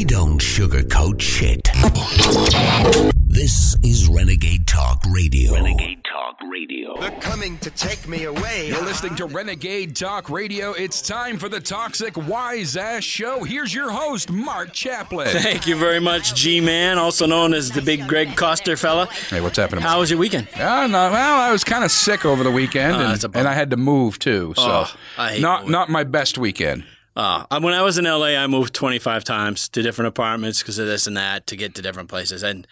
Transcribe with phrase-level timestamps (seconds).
[0.00, 1.68] We don't sugarcoat shit.
[3.28, 5.52] This is Renegade Talk Radio.
[5.52, 6.98] Renegade Talk Radio.
[6.98, 8.68] They're coming to take me away.
[8.68, 10.72] You're listening to Renegade Talk Radio.
[10.72, 13.44] It's time for the Toxic Wise Ass Show.
[13.44, 15.28] Here's your host, Mark Chaplin.
[15.28, 19.04] Thank you very much, G Man, also known as the big Greg Coster fella.
[19.28, 19.82] Hey, what's happening?
[19.84, 20.48] How was your weekend?
[20.54, 23.28] Uh, no, well, I was kind of sick over the weekend, Oh, and, that's a
[23.28, 23.40] bummer.
[23.40, 24.54] and I had to move too.
[24.56, 25.72] So, Oh, I hate not moving.
[25.72, 26.84] not my best weekend.
[27.16, 30.86] Uh, when I was in LA, I moved 25 times to different apartments because of
[30.86, 32.42] this and that to get to different places.
[32.42, 32.66] And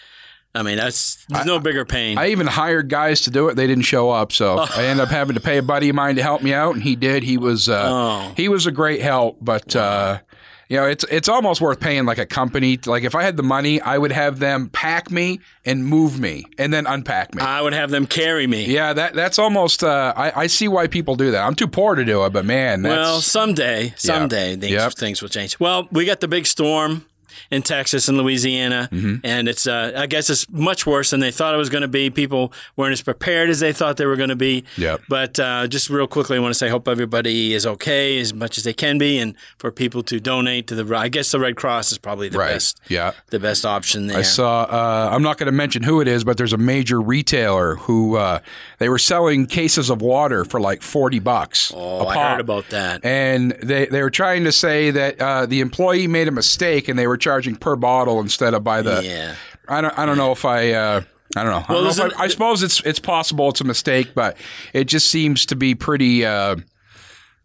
[0.54, 2.16] I mean, that's there's no bigger pain.
[2.18, 3.54] I even hired guys to do it.
[3.54, 6.16] They didn't show up, so I ended up having to pay a buddy of mine
[6.16, 7.22] to help me out, and he did.
[7.22, 8.32] He was uh, Oh.
[8.36, 9.74] he was a great help, but.
[9.76, 10.20] Uh,
[10.68, 12.78] you know, it's it's almost worth paying like a company.
[12.84, 16.44] Like if I had the money, I would have them pack me and move me,
[16.58, 17.42] and then unpack me.
[17.42, 18.66] I would have them carry me.
[18.66, 19.82] Yeah, that that's almost.
[19.82, 21.42] Uh, I I see why people do that.
[21.46, 24.92] I'm too poor to do it, but man, that's, Well, someday, someday things, Yep.
[24.94, 25.58] things will change.
[25.58, 27.06] Well, we got the big storm
[27.50, 29.16] in Texas and Louisiana, Mm-hmm.
[29.24, 31.88] and it's uh, I guess it's much worse than they thought it was going to
[31.88, 32.10] be.
[32.10, 34.64] People weren't as prepared as they thought they were going to be.
[34.76, 35.02] Yep.
[35.08, 38.58] But uh, just real quickly, I want to say, hope everybody is okay as much
[38.58, 40.96] as they can be, and for people to donate to the.
[40.96, 42.52] I guess the Red Cross is probably the Right.
[42.52, 42.80] best.
[42.88, 43.12] Yeah.
[43.30, 44.18] The best option there.
[44.18, 44.62] I saw.
[44.62, 48.16] Uh, I'm not going to mention who it is, but there's a major retailer who
[48.16, 48.40] uh,
[48.78, 51.72] they were selling cases of water for like forty bucks.
[51.74, 53.04] Oh, a I heard about that.
[53.04, 56.98] And they, they were trying to say that uh, the employee made a mistake and
[56.98, 59.02] they were charging per bottle instead of by the.
[59.04, 59.34] Yeah.
[59.68, 59.98] I don't.
[59.98, 60.72] I don't know if I.
[60.72, 61.02] Uh,
[61.36, 61.64] I don't know.
[61.68, 64.36] I, don't know if an- I, I suppose it's it's possible it's a mistake, but
[64.72, 66.24] it just seems to be pretty.
[66.24, 66.56] Uh,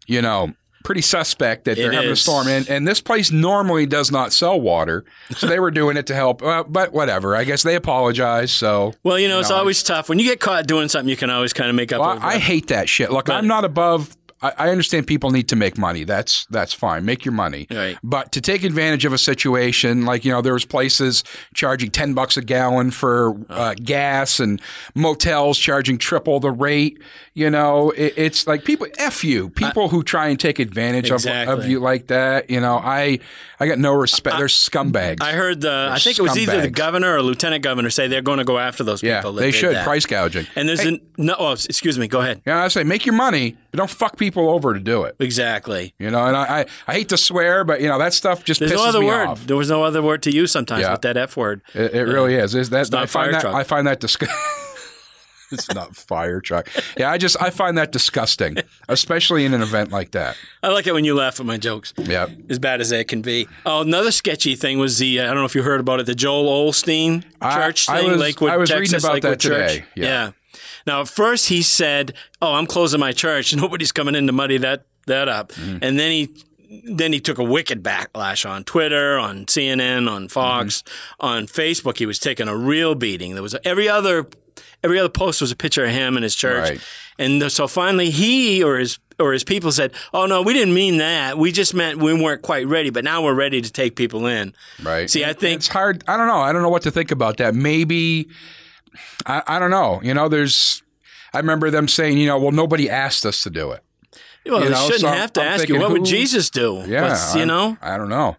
[0.06, 0.52] you know.
[0.84, 4.34] Pretty suspect that they're It having a storm, and and this place normally does not
[4.34, 5.02] sell water,
[5.34, 6.42] so they were doing it to help.
[6.42, 8.52] Uh, but whatever, I guess they apologize.
[8.52, 11.08] So Well, you know, it's No, I- always tough when you get caught doing something.
[11.08, 12.00] You can always kind of make up.
[12.02, 13.10] Well, for I, I hate that shit.
[13.10, 14.14] Look, I'm not above.
[14.44, 16.04] I, I understand people need to make money.
[16.04, 17.06] That's that's fine.
[17.06, 17.66] Make your money.
[17.70, 17.96] Right.
[18.02, 22.12] But to take advantage of a situation like you know, there was places charging ten
[22.12, 24.60] bucks a gallon for uh, gas, and
[24.94, 27.00] motels charging triple the rate.
[27.32, 29.48] You know, it, it's like people f you.
[29.48, 32.50] People who try and take advantage of, of you like that.
[32.50, 33.20] You know, I
[33.58, 34.36] I got no respect.
[34.36, 35.22] They're scumbags.
[35.22, 35.88] I heard the.
[35.90, 38.58] I think it was either the governor or lieutenant governor say they're going to go
[38.58, 39.32] after those yeah, people.
[39.34, 39.84] that they should that.
[39.84, 40.46] price gouging.
[40.54, 41.34] And there's an no.
[41.38, 42.08] Oh, excuse me.
[42.08, 42.42] Go ahead.
[42.46, 45.16] Yeah, I say make your money, but don't fuck people over to do it.
[45.18, 45.94] Exactly.
[45.98, 48.60] You know, and I, I, I hate to swear, but you know that stuff just
[48.60, 49.26] There's pisses no other me word.
[49.26, 49.46] off.
[49.48, 50.92] There was no other word to use sometimes Yeah.
[50.92, 51.60] with that F word.
[51.74, 52.54] It, it really is.
[52.54, 53.54] Is that I find that truck.
[53.54, 54.36] I find that disgusting.
[55.50, 56.68] it's not fire truck.
[56.96, 58.58] Yeah, I just I find that disgusting,
[58.88, 60.36] especially in an event like that.
[60.62, 61.92] I like it when you laugh at my jokes.
[61.98, 62.26] Yeah.
[62.48, 63.48] As bad as they can be.
[63.66, 65.18] Oh, another sketchy thing was the.
[65.20, 66.06] uh, I don't know if you heard about it.
[66.06, 69.72] The Joel Osteen church I thing, was- Lakewood, I was reading about Lakewood that Church.
[69.72, 69.84] today.
[69.96, 70.30] Yeah.
[70.86, 73.54] Now, at first he said, "Oh, I'm closing my church.
[73.56, 75.78] Nobody's coming in to muddy that that up." Mm-hmm.
[75.82, 76.28] And then he
[76.88, 81.26] then he took a wicked backlash on Twitter, on CNN, on Fox, Mm-hmm.
[81.26, 81.98] on Facebook.
[81.98, 83.34] He was taking a real beating.
[83.34, 84.26] There was every other
[84.82, 86.68] every other post was a picture of him and his church.
[86.70, 86.80] Right.
[87.18, 90.96] And so finally, he or his or his people said, "Oh no, we didn't mean
[90.98, 91.38] that.
[91.38, 94.52] We just meant we weren't quite ready, but now we're ready to take people in."
[94.82, 95.08] Right.
[95.08, 96.02] See, I think it's hard.
[96.08, 96.40] I don't know.
[96.40, 97.54] I don't know what to think about that.
[97.54, 98.28] Maybe
[99.26, 100.00] I, I don't know.
[100.02, 100.82] You know, there's.
[101.32, 103.82] I remember them saying, you know, well, nobody asked us to do it.
[104.46, 106.48] well, you they know, shouldn't so have to I'm ask you thinking, what would Jesus
[106.50, 106.84] do.
[106.86, 107.76] Yeah, What's, you know.
[107.82, 108.36] I don't know.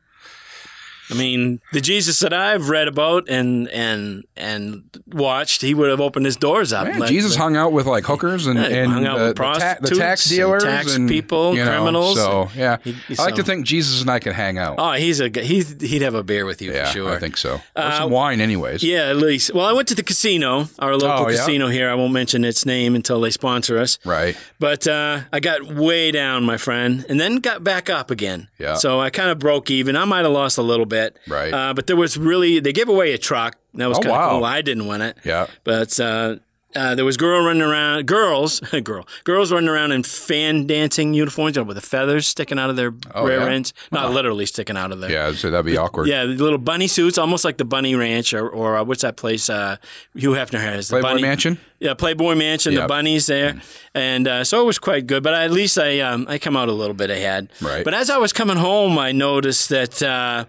[1.10, 6.02] I mean, the Jesus that I've read about and and and watched, he would have
[6.02, 6.88] opened his doors up.
[7.08, 10.36] Jesus hung out with like hookers and, Yeah, and out the, ta- the tax and
[10.36, 12.16] dealers tax and people, you know, criminals.
[12.18, 14.76] So yeah, He- I like to think Jesus and I can hang out.
[14.80, 17.12] Oh, he's a he's he'd have a beer with you yeah, for sure.
[17.12, 17.56] I think so.
[17.56, 18.82] Or Uh, some wine, anyways.
[18.84, 19.54] Yeah, at least.
[19.54, 21.90] Well, I went to the casino, our local Oh, casino here.
[21.90, 24.00] I won't mention its name until they sponsor us.
[24.06, 24.36] Right.
[24.60, 28.48] But uh, I got way down, my friend, and then got back up again.
[28.58, 28.76] Yeah.
[28.76, 29.96] So I kind of broke even.
[29.96, 30.95] I might have lost a little bit.
[31.28, 31.54] Right.
[31.54, 33.58] Uh, but there was really they gave away a truck.
[33.76, 34.30] That was Oh, kind of wow.
[34.32, 34.46] cool.
[34.46, 35.18] I didn't win it.
[35.24, 35.48] Yeah.
[35.64, 36.38] But uh,
[36.76, 41.56] uh, there was girl running around, girls, girl, girls running around in fan dancing uniforms
[41.56, 43.46] you know, with the feathers sticking out of their rear Oh, yeah?
[43.50, 45.12] ends, not literally sticking out of their.
[45.12, 46.08] Yeah, so that'd be awkward.
[46.08, 49.16] Yeah, the little bunny suits, almost like the Bunny Ranch, or, or uh, what's that
[49.18, 49.50] place?
[49.50, 49.78] Uh,
[50.14, 51.58] Hugh Hefner has the Playboy bunny, Mansion?
[51.80, 52.74] Yeah, Playboy Mansion.
[52.74, 52.82] Yep.
[52.84, 53.62] The bunnies there,
[53.94, 55.24] and uh, so it was quite good.
[55.24, 57.50] But at least I um, I come out a little bit ahead.
[57.62, 57.84] Right.
[57.84, 60.46] But as I was coming home, I noticed that uh,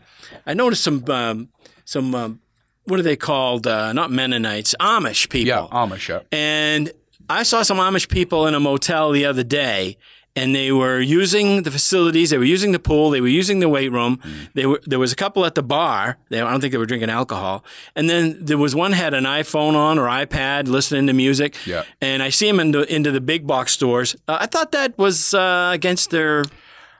[0.46, 1.49] I noticed some um,
[1.84, 2.40] some um,
[2.87, 3.67] what are they called?
[3.67, 5.49] Uh, not Mennonites, Amish people.
[5.49, 6.09] Yeah, Amish.
[6.09, 6.21] Yeah.
[6.33, 6.93] And
[7.29, 9.97] I saw some Amish people in a motel the other day,
[10.37, 12.31] and they were using the facilities.
[12.31, 13.11] They were using the pool.
[13.11, 14.19] They were using the weight room.
[14.19, 14.53] Mm.
[14.55, 16.19] They were there was a couple at the bar.
[16.29, 17.65] They, I don't think they were drinking alcohol.
[17.97, 21.56] And then there was one had an iPhone on or iPad, listening to music.
[21.67, 21.85] Yeah.
[22.00, 24.15] And I see them into into the big box stores.
[24.29, 26.44] Uh, I thought that was uh, against their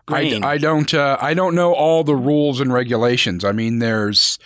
[0.07, 0.43] grain.
[0.43, 0.93] I, I don't.
[0.93, 3.45] Uh, I don't know all the rules and regulations.
[3.45, 4.39] I mean, there's.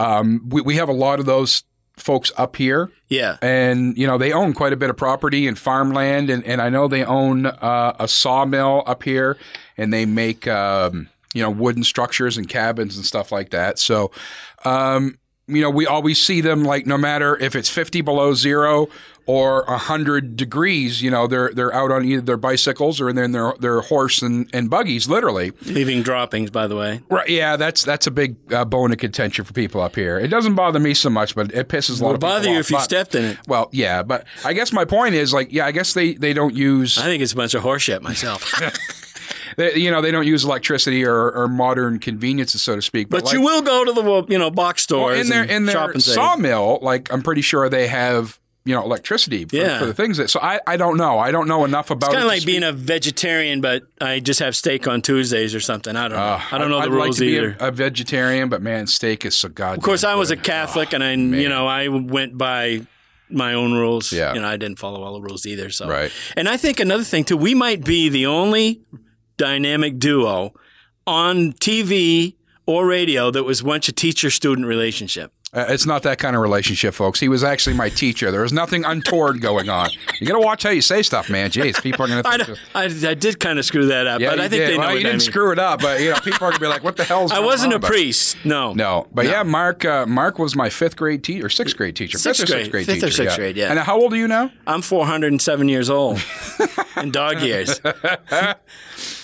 [0.00, 1.62] Um, we, we have a lot of those
[1.98, 3.36] folks up here, yeah.
[3.42, 6.70] and you know they own quite a bit of property and farmland, and, and I
[6.70, 9.36] know they own uh, a sawmill up here,
[9.76, 13.78] and they make um, you know wooden structures and cabins and stuff like that.
[13.78, 14.10] So.
[14.64, 18.88] Um, you know, we always see them like no matter if it's 50 below zero
[19.30, 23.54] or 100 degrees, you know, they're they're out on either their bicycles or in their
[23.60, 25.52] their horse and, and buggies, literally.
[25.66, 27.00] Leaving droppings, by the way.
[27.08, 27.28] Right?
[27.28, 30.18] Yeah, that's that's a big uh, bone of contention for people up here.
[30.18, 32.48] It doesn't bother me so much, but it pisses a lot It'll of people bother
[32.48, 32.60] you off.
[32.60, 33.38] if you But- stepped in it.
[33.46, 36.54] Well, yeah, but I guess my point is like, yeah, I guess they they don't
[36.54, 38.52] use I think it's a bunch of horseshit myself.
[39.56, 43.08] they, you know they don't use electricity or, or modern conveniences, so to speak.
[43.08, 45.68] but like, you will go to the you know box stores Well, in their and
[45.68, 49.78] in shop their sawmill, like I'm pretty sure they have you know electricity for, Yeah.
[49.78, 50.28] for the things that.
[50.30, 51.18] So I, I don't know.
[51.18, 52.08] I don't know enough about.
[52.08, 55.60] It's kind of like being a vegetarian, but I just have steak on Tuesdays or
[55.60, 55.96] something.
[55.96, 56.22] I don't know.
[56.24, 57.56] Uh, I don't know I'd the like rules to be either.
[57.58, 59.78] A, a vegetarian, but man, steak is so goddamn.
[59.78, 60.36] of course, I was a.
[60.36, 62.86] Catholic, and I, you know, I went by
[63.28, 64.12] my own rules.
[64.12, 64.34] Yeah.
[64.34, 65.70] You know, I didn't follow all the rules either.
[65.70, 66.10] So, Right.
[66.36, 68.80] And I think another thing too, we might be the only
[69.36, 70.52] dynamic duo
[71.06, 72.34] on TV
[72.66, 75.32] or radio that was once a teacher-student relationship.
[75.52, 77.18] Uh, it's not that kind of relationship, folks.
[77.18, 78.30] He was actually my teacher.
[78.30, 79.90] There was nothing untoward going on.
[80.20, 81.50] You got to watch how you say stuff, man.
[81.50, 82.56] Jeez, people are going I, to.
[82.72, 84.68] I, I did kind of screw that up, Yeah, but I think did.
[84.68, 85.20] they know well, what you I didn't mean.
[85.32, 87.32] screw it up, but you know, people are going to be like, "What the hell's?"
[87.32, 88.36] I wasn't on?" a priest.
[88.44, 88.74] No.
[88.74, 89.84] No, but yeah, Mark.
[89.84, 92.16] Uh, Mark was my fifth grade teacher or sixth grade teacher.
[92.18, 93.10] Sixth fifth or sixth grade Fifth or teacher.
[93.16, 93.70] sixth grade, yeah.
[93.70, 94.52] And how old are you now?
[94.68, 96.22] I'm 407 years old
[96.96, 97.80] in dog years.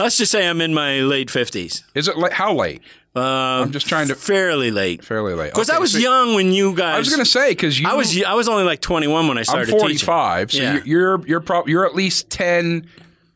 [0.00, 1.84] Let's just say I'm in my late 50s.
[1.94, 2.82] Is it how late?
[3.16, 3.22] Um,
[3.64, 5.04] I'm just trying to fairly late.
[5.04, 5.52] fairly late.
[5.52, 6.96] Because Okay, I was so- young when you guys.
[6.96, 7.88] I was going to say because you.
[7.88, 9.72] I was I was only like 21 when I started.
[9.72, 10.72] I'm started 45, so Yeah.
[10.84, 12.86] you're you're you're, you're at least 10.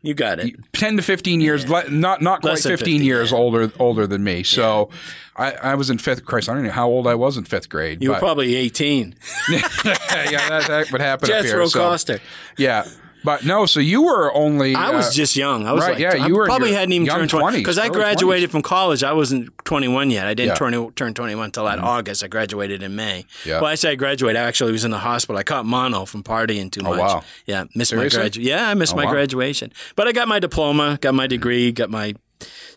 [0.03, 0.55] You got it.
[0.73, 3.37] 10 to 15 years, le- not not quite Less than 15 50, years yeah.
[3.37, 4.43] older older than me.
[4.43, 4.89] So
[5.37, 6.25] I, I was in fifth.
[6.25, 8.03] Christ, I don't know how old I was in fifth grade.
[8.03, 9.15] You were probably 18.
[9.51, 11.67] yeah, that, that would happen up Jethro here.
[11.69, 12.21] So, Coster.
[12.57, 12.87] yeah,
[13.25, 13.67] but no.
[13.67, 14.75] So you were only.
[14.75, 15.67] I uh, was just young.
[15.67, 17.89] I was right, like, yeah, I you were probably hadn't even turned 20 because I
[17.89, 18.53] graduated 20s.
[18.53, 19.03] from college.
[19.05, 20.27] I wasn't 21 yet.
[20.27, 20.55] I didn't Yeah.
[20.55, 20.93] Mm-hmm.
[20.93, 22.25] turn turn 21 until that August.
[22.25, 23.27] I graduated in May.
[23.45, 23.61] Yeah.
[23.61, 24.41] Well, I say I graduated.
[24.41, 25.39] I actually was in the hospital.
[25.39, 26.99] I caught mono from partying too much.
[26.99, 27.25] Oh, wow.
[27.47, 28.19] Yeah, missed Seriously?
[28.19, 28.49] my graduation.
[28.49, 29.11] Yeah, I missed Oh, my wow.
[29.13, 29.73] graduation.
[29.97, 32.15] But I got my diploma, got my degree, got my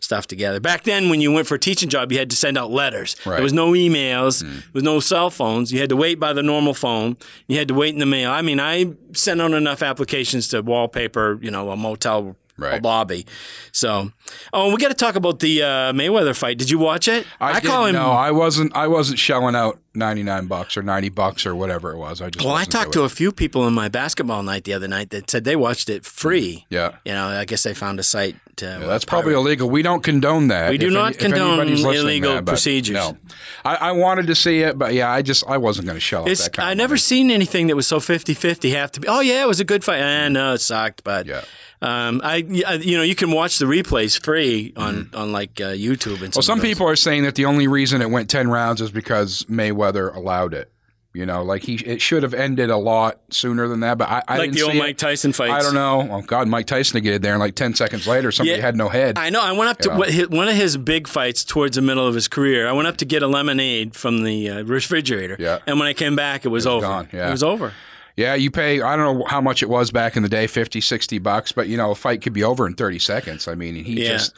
[0.00, 0.60] stuff together.
[0.60, 3.16] Back then, when you went for a teaching job, you had to send out letters.
[3.24, 3.36] Right.
[3.36, 4.42] There was no emails.
[4.42, 4.50] Mm.
[4.52, 5.72] There was no cell phones.
[5.72, 7.16] You had to wait by the normal phone.
[7.48, 8.30] You had to wait in the mail.
[8.30, 12.80] I mean, I sent out enough applications to wallpaper, you know, a motel Right.
[12.80, 13.26] lobby.
[13.72, 14.12] So,
[14.52, 16.58] oh, we got to talk about the uh, Mayweather fight.
[16.58, 17.26] Did you watch it?
[17.40, 17.94] I, call him.
[17.94, 18.74] No, I wasn't.
[18.76, 22.20] I wasn't shelling out ninety nine bucks or ninety bucks or whatever it was.
[22.20, 22.44] I just.
[22.44, 25.30] well, I talked to a few people in my basketball night the other night that
[25.30, 26.66] said they watched it free.
[26.70, 26.96] Yeah.
[27.04, 28.66] You know, I guess they found a site to.
[28.66, 29.68] Yeah, that's probably illegal.
[29.70, 30.70] We don't condone that.
[30.70, 32.94] We do If not any- condone illegal but procedures.
[32.94, 33.16] No,
[33.64, 36.22] I, I wanted to see it, but yeah, I just I wasn't going to shell
[36.22, 39.08] out that kind I never seen anything that was so 50-50 have to be.
[39.08, 40.00] Oh yeah, it was a good fight.
[40.00, 41.42] Eh, no, it sucked, but Yeah.
[41.82, 45.72] um, I I- you know you can watch the replays free on on like uh,
[45.72, 46.36] YouTube and stuff.
[46.36, 46.68] Well, some those.
[46.68, 50.54] people are saying that the only reason it went ten rounds is because Mayweather allowed
[50.54, 50.70] it.
[51.16, 53.98] You know, like he it should have ended a lot sooner than that.
[53.98, 54.98] But I, I like the old Mike it.
[54.98, 55.52] Tyson fights.
[55.52, 56.08] I don't know.
[56.10, 58.64] Oh God, Mike Tyson would get there, and like ten seconds later, somebody Yeah.
[58.64, 59.16] had no head.
[59.16, 59.40] I know.
[59.40, 62.16] I went up to what his, one of his big fights towards the middle of
[62.16, 62.66] his career.
[62.66, 65.36] I went up to get a lemonade from the uh, refrigerator.
[65.38, 65.60] Yeah.
[65.68, 66.84] And when I came back, it was, over.
[66.84, 67.28] gone, yeah.
[67.28, 67.74] It was over.
[68.16, 70.80] Yeah, you pay, I don't know how much it was back in the day, 50,
[70.80, 73.48] 60 bucks, but you know, a fight could be over in 30 seconds.
[73.48, 74.12] I mean, he Yeah.
[74.12, 74.34] just,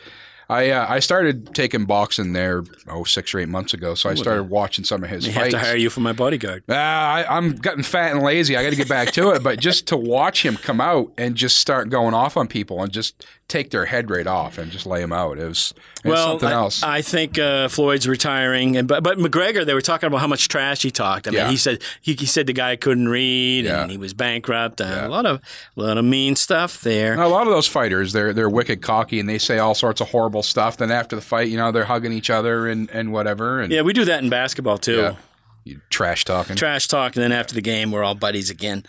[0.49, 3.97] I uh, I started taking boxing there, oh, six or eight months ago.
[3.97, 5.55] So I started watching some of his have fights.
[5.55, 6.63] to hire you for my bodyguard.
[6.69, 8.57] Uh, I, I'm getting fat and lazy.
[8.57, 9.43] I got to get back to it.
[9.43, 12.93] But just to watch him come out and just start going off on people and
[12.93, 15.37] just take their head right off and just lay them out.
[15.37, 15.75] It was
[16.11, 16.83] Well, something I, else.
[16.83, 20.49] I think uh, Floyd's retiring, and but but McGregor, they were talking about how much
[20.49, 21.27] trash he talked.
[21.27, 21.51] I mean, Yeah.
[21.51, 23.83] he said he, he said the guy couldn't read Yeah.
[23.83, 24.81] and he was bankrupt.
[24.81, 25.07] Uh, Yeah.
[25.07, 25.41] A lot of
[25.77, 27.15] a lot of mean stuff there.
[27.21, 30.09] a lot of those fighters, they're they're wicked cocky and they say all sorts of
[30.11, 30.77] horrible stuff.
[30.77, 33.61] Then after the fight, you know, they're hugging each other and, and whatever.
[33.61, 35.17] And Yeah, we do that in basketball too.
[35.65, 36.55] You trash talking.
[36.55, 38.85] Trash talk, and then after the game, we're all buddies again.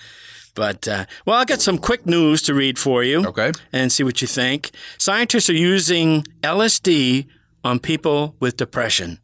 [0.57, 3.23] But uh, well, I got some quick news to read for you.
[3.27, 3.51] Okay.
[3.71, 4.71] and see what you think.
[4.97, 7.27] Scientists are using LSD
[7.63, 9.19] on people with depression.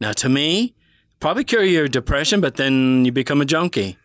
[0.00, 0.74] Now, to me,
[1.18, 3.98] probably cure your depression, but then you become a junkie.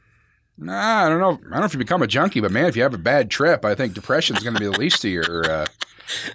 [0.58, 1.34] Nah, I don't know.
[1.34, 3.30] I don't know if you become a junkie, but man, if you have a bad
[3.30, 5.46] trip, I think depression's going to be the least of your.
[5.50, 5.66] Uh,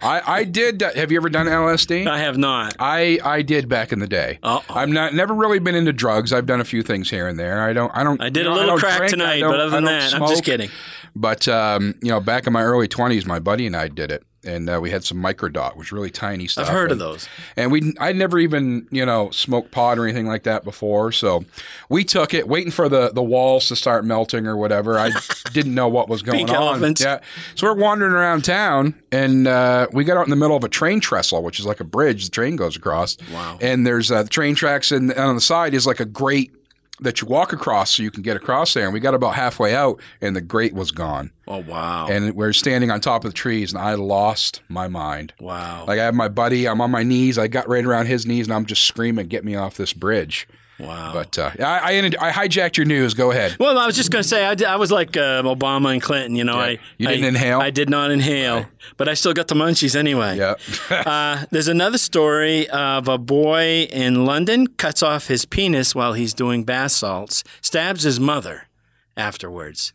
[0.03, 0.83] I I did.
[0.83, 2.07] Uh, have you ever done LSD?
[2.07, 2.77] I have not.
[2.79, 4.39] I I did back in the day.
[4.43, 4.75] Uh-oh.
[4.75, 6.33] I'm not never really been into drugs.
[6.33, 7.63] I've done a few things here and there.
[7.63, 7.91] I don't.
[7.95, 8.21] I don't.
[8.21, 10.45] I did you a know, little crack drink, tonight, but other than that, I'm just
[10.45, 10.71] kidding.
[11.15, 14.25] But um, you know, back in my early 20s, my buddy and I did it,
[14.45, 16.67] and uh, we had some microdot, which was really tiny stuff.
[16.67, 17.29] I've heard of those.
[17.57, 21.13] and we I'd never even you know smoked pot or anything like that before.
[21.13, 21.45] So
[21.89, 24.99] we took it, waiting for the the walls to start melting or whatever.
[24.99, 25.11] I
[25.53, 26.57] didn't know what was going Pink on.
[26.57, 27.03] elephants.
[27.03, 27.21] Yeah,
[27.55, 30.69] so we're wandering around town, and uh, we got out in the middle of a
[30.69, 33.17] train trestle, which is like a bridge the train goes across.
[33.33, 33.59] Wow.
[33.61, 36.53] And there's uh, train tracks, and, and on the side is like a grate
[37.01, 38.85] that you walk across so you can get across there.
[38.85, 41.31] And we got about halfway out, and the grate was gone.
[41.49, 42.07] Oh wow.
[42.09, 45.33] And we're standing on top of the trees, and I lost my mind.
[45.41, 45.85] wow.
[45.87, 47.39] Like I have my buddy, I'm on my knees.
[47.39, 50.47] I got right around his knees, and I'm just screaming, "Get me off this bridge!"
[50.81, 51.13] Wow.
[51.13, 53.15] But uh, I, I, I hijacked your news.
[53.15, 53.57] Go ahead.
[53.61, 56.03] Well, I was just going to say I, did- I was like uh, Obama and
[56.03, 56.37] Clinton.
[56.37, 57.61] You know, I You didn't I- inhale?
[57.61, 60.39] I did not inhale, but I still got the munchies anyway.
[60.39, 60.55] Yeah.
[60.91, 66.35] uh, there's another story of a boy in London cuts off his penis while he's
[66.35, 68.69] doing bath salts, stabs his mother
[69.17, 69.93] afterwards.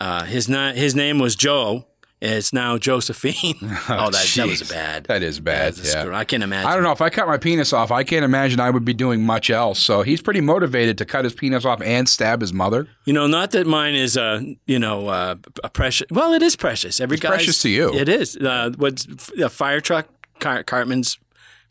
[0.00, 1.86] Uh, his na- his name was Joe.
[2.20, 3.54] It's now Josephine.
[3.62, 5.04] oh, that, that was bad.
[5.04, 5.76] That is bad.
[5.76, 5.84] Yeah.
[6.02, 6.68] screw- I can't imagine.
[6.68, 7.92] I don't know if I cut my penis off.
[7.92, 9.78] I can't imagine I would be doing much else.
[9.78, 12.88] So he's pretty motivated to cut his penis off and stab his mother.
[13.04, 16.08] You know, not that mine is, uh, you know, uh, a precious.
[16.10, 17.00] Well, it is precious.
[17.00, 17.94] Every It's precious to you.
[17.94, 18.36] It is.
[18.36, 19.06] Uh, what's
[19.40, 20.08] a fire truck?
[20.40, 21.18] Car- Cartman's.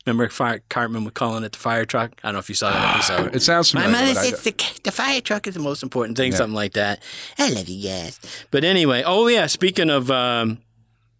[0.08, 2.12] Remember, fire, Cartman was calling it the fire truck.
[2.22, 3.34] I don't know if you saw that episode.
[3.34, 3.92] It sounds familiar.
[3.92, 7.02] My mother says the, the fire truck is the most important thing, something like that.
[7.38, 8.18] I love you guys.
[8.50, 10.58] But anyway, oh yeah, speaking of um,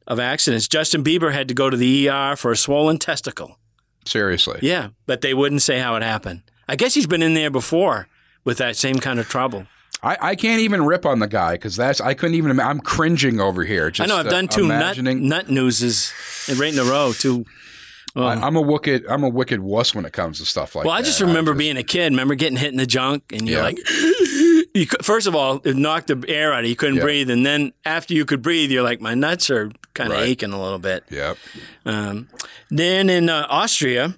[0.06, 3.58] of accidents, Justin Bieber had to go to the ER for a swollen testicle.
[4.04, 4.58] seriously.
[4.62, 6.42] Yeah, but they wouldn't say how it happened.
[6.66, 8.08] I guess he's been in there before
[8.44, 9.66] with that same kind of trouble.
[10.02, 12.58] I, I can't even rip on the guy because that's I couldn't even.
[12.60, 13.90] I'm cringing over here.
[13.90, 16.12] Just, I know I've uh, done two nut, nut newses
[16.56, 17.12] right in a row.
[17.12, 17.44] Two.
[18.14, 19.06] Well, I, I'm a wicked.
[19.08, 20.88] I'm a wicked wuss when it comes to stuff like that.
[20.88, 21.02] well, that.
[21.02, 22.10] I just remember being a kid.
[22.12, 23.64] Remember getting hit in the junk, and you're Yeah.
[23.64, 23.78] like,
[24.74, 26.70] you first of all, it knocked the air out of you.
[26.70, 27.02] You couldn't Yeah.
[27.02, 30.28] breathe, and then after you could breathe, you're like, my nuts are kind of Right.
[30.28, 31.04] aching a little bit.
[31.10, 31.36] Yep.
[31.84, 32.28] Um,
[32.70, 34.16] then in uh, Austria,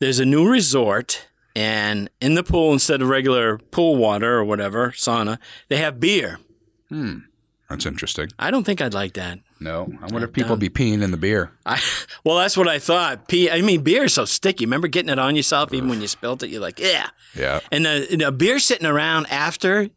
[0.00, 4.90] there's a new resort, and in the pool, instead of regular pool water or whatever
[4.90, 6.38] sauna, they have beer.
[6.88, 7.18] Hmm.
[7.68, 8.30] That's interesting.
[8.38, 9.40] I don't think I'd like that.
[9.60, 11.50] No, I wonder if people be peeing in the beer.
[11.66, 11.80] I,
[12.24, 13.26] well, that's what I thought.
[13.28, 14.64] Pee, I mean, beer is so sticky.
[14.66, 17.08] Remember getting it on yourself, even when you spilt it, you're like, yeah.
[17.34, 17.60] Yeah.
[17.72, 19.88] And the, the beer sitting around after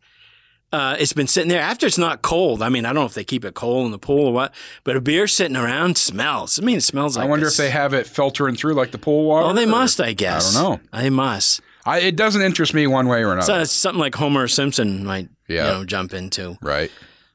[0.73, 2.61] uh, it's been sitting there after it's not cold.
[2.63, 4.53] I mean, I don't know if they keep it cold in the pool or what,
[4.83, 6.57] but a beer sitting around smells.
[6.59, 7.25] I mean, it smells like.
[7.25, 9.47] I wonder this- if they have it filtering through like the pool water.
[9.47, 9.99] Oh, they or- must.
[9.99, 10.55] I guess.
[10.55, 10.99] I don't know.
[10.99, 11.61] They must.
[11.85, 13.41] I, it doesn't interest me one way or another.
[13.47, 15.65] So it's something like Homer Simpson might, Yeah.
[15.65, 16.57] you know, jump into.
[16.61, 16.91] right.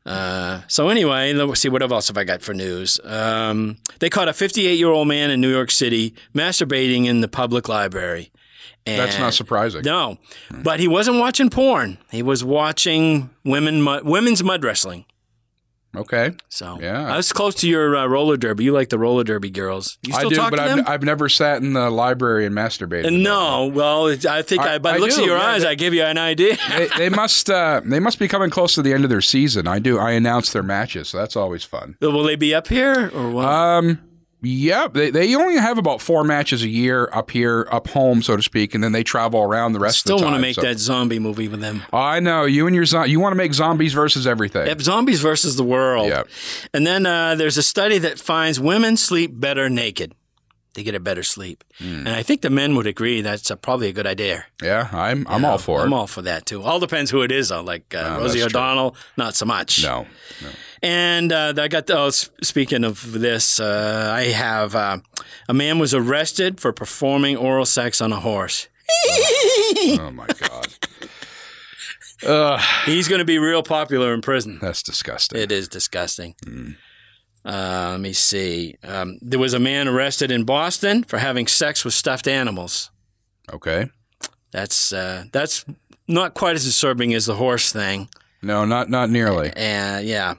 [0.06, 3.00] Uh, so anyway, let's see what else have I got for news.
[3.04, 7.28] Um, they caught a 58 year old man in New York City masturbating in the
[7.28, 8.30] public library.
[8.86, 9.82] And That's not surprising.
[9.82, 10.16] No,
[10.62, 11.98] but he wasn't watching porn.
[12.12, 15.04] He was watching women mu- women's mud wrestling.
[15.97, 16.33] Okay.
[16.49, 17.12] So Yeah.
[17.12, 18.65] I was close to your uh, roller derby.
[18.65, 19.99] You like the roller derby girls.
[20.07, 20.85] You still I do, talk but to I've, them?
[20.88, 23.07] I've never sat in the library and masturbated.
[23.07, 25.45] Uh, no, well, I think I- I, by the I looks do, of your yeah,
[25.47, 26.57] eyes, they- I give you an idea.
[26.76, 27.49] they, they must.
[27.49, 29.67] Uh, they must be coming close to the end of their season.
[29.67, 29.99] I do.
[29.99, 31.97] I announce their matches, so that's always fun.
[32.00, 33.45] Will they be up here or what?
[33.47, 34.00] Um.
[34.47, 34.95] Yep.
[34.95, 38.43] They they only have about four matches a year up here, up home, so to
[38.43, 40.23] speak, and then they travel around the rest Still of the.
[40.23, 41.83] Still want to make so- that zombie movie with them.
[41.93, 44.67] I know you and your zo- you want to make zombies versus everything.
[44.67, 46.09] Yep, zombies versus the world.
[46.09, 46.29] Yep.
[46.73, 50.15] And then uh, there's a study that finds women sleep better naked.
[50.76, 51.64] They get a better sleep.
[51.78, 52.06] Hmm.
[52.06, 54.45] And I think the men would agree that's uh probably a good idea.
[54.62, 55.85] Yeah, I'm I'm all for it.
[55.85, 56.62] I'm all for that too.
[56.62, 57.62] All depends who it is, though.
[57.62, 58.61] Like uh, No, Rosie that's true.
[58.61, 59.83] O'Donnell, not so much.
[59.83, 60.06] no,
[60.83, 61.90] And uh, I got.
[61.90, 64.99] Oh, speaking of this, uh, I have uh,
[65.49, 68.68] a man was arrested for performing oral sex on a horse.
[69.99, 70.68] oh my god,
[72.87, 74.59] He's going to be real popular in prison.
[74.61, 75.40] that's disgusting.
[75.40, 76.35] It is disgusting.
[77.47, 78.75] Uh, let me see.
[78.83, 82.91] Um, there was a man arrested in Boston for having sex with stuffed animals.
[83.53, 83.87] Okay,
[84.50, 85.65] That's uh, that's
[86.09, 88.09] not quite as disturbing as the horse thing.
[88.43, 89.50] no, not not nearly.
[89.50, 90.35] Uh, yeah.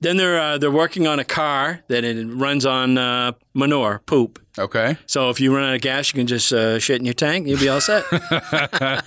[0.00, 4.38] Then they're uh, they're working on a car that it runs on uh, manure, poop.
[4.58, 7.14] Okay, So if you run out of gas, you can just uh, shit in your
[7.14, 7.46] tank.
[7.46, 8.04] You'll be all set.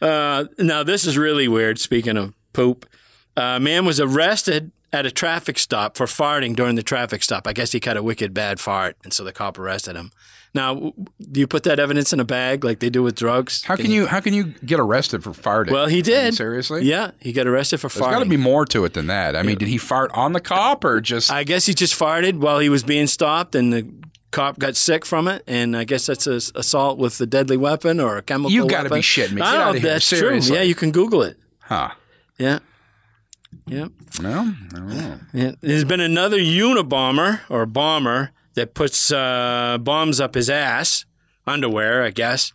[0.00, 1.78] uh, now this is really weird.
[1.80, 2.86] Speaking of poop,
[3.36, 7.46] a man was arrested at a traffic stop for farting during the traffic stop.
[7.46, 10.12] I guess he cut a wicked bad fart, and so the cop arrested him.
[10.54, 13.64] Now, do you put that evidence in a bag like they do with drugs?
[13.64, 15.70] how can you how can you get arrested for farting?
[15.70, 16.34] Well, he I mean, did.
[16.34, 16.84] seriously.
[16.84, 18.10] Yeah, he got arrested for There's farting.
[18.10, 19.34] There's got to be more to it than that.
[19.34, 21.30] I mean, did he fart on the cop or just?
[21.32, 23.88] I guess he just farted while he was being stopped, and the
[24.30, 25.42] cop got sick from it.
[25.46, 28.50] And I guess that's a assault with a deadly weapon or a chemical.
[28.50, 29.40] You gotta be shitting me.
[29.40, 29.80] I don't oh, outta know.
[29.80, 29.90] here.
[29.90, 30.38] That's true.
[30.54, 31.38] Yeah, you can Google it.
[31.60, 31.92] huh?
[32.38, 32.58] Yeah.
[33.66, 33.92] Yep.
[34.20, 35.18] No, I don't know.
[35.32, 35.52] Yeah.
[35.60, 41.04] There's been another Unabomber or bomber that puts uh, bombs up his ass,
[41.46, 42.52] underwear, I guess.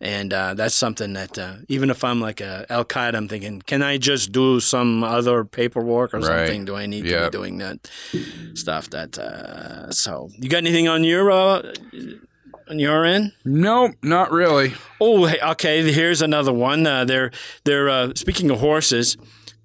[0.00, 3.60] And uh, that's something that uh, even if I'm like a Al Qaeda, I'm thinking,
[3.62, 6.26] can I just do some other paperwork or Right.
[6.46, 6.64] something?
[6.66, 7.90] Do I need to be doing that
[8.54, 8.90] stuff?
[8.90, 11.72] That uh, so you got anything on your uh,
[12.70, 13.32] on your end?
[13.44, 14.74] No, not really.
[15.00, 15.90] Oh, okay.
[15.90, 16.86] Here's another one.
[16.86, 17.32] Uh, they're
[17.64, 19.16] they're uh, speaking of horses.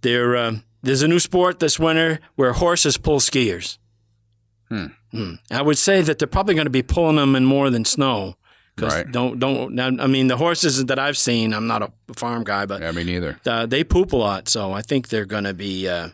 [0.02, 3.78] They're uh, there's a new sport this winter where horses pull skiers.
[4.70, 5.34] Hmm.
[5.52, 8.36] I would say that they're probably going to be pulling them in more than snow.
[8.76, 9.12] 'Cause Right.
[9.12, 9.80] Don't don't.
[10.02, 11.54] I mean, the horses that I've seen.
[11.54, 13.40] I'm not a farm guy, but Yeah, me neither.
[13.46, 14.50] uh, they poop a lot.
[14.50, 15.88] So I think they're going to be.
[15.88, 16.10] Uh,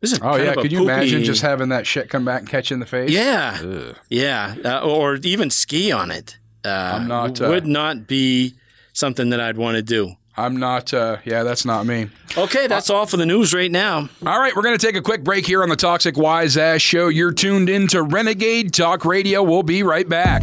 [0.00, 2.70] this is Oh yeah, could you imagine just having that shit come back and catch
[2.70, 3.10] you in the face?
[3.10, 3.96] Yeah, Ugh.
[4.10, 6.38] yeah, uh, or even ski on it.
[6.64, 6.68] Uh,
[7.00, 8.54] I'm not, uh, would not be
[8.92, 10.14] something that I'd want to do.
[10.36, 10.92] I'm not.
[10.92, 12.08] Uh, yeah, that's not me.
[12.36, 14.08] Okay, that's all for the news right now.
[14.26, 16.82] All right, we're going to take a quick break here on the Toxic Wise Ass
[16.82, 17.08] Show.
[17.08, 19.42] You're tuned into Renegade Talk Radio.
[19.42, 20.42] We'll be right back.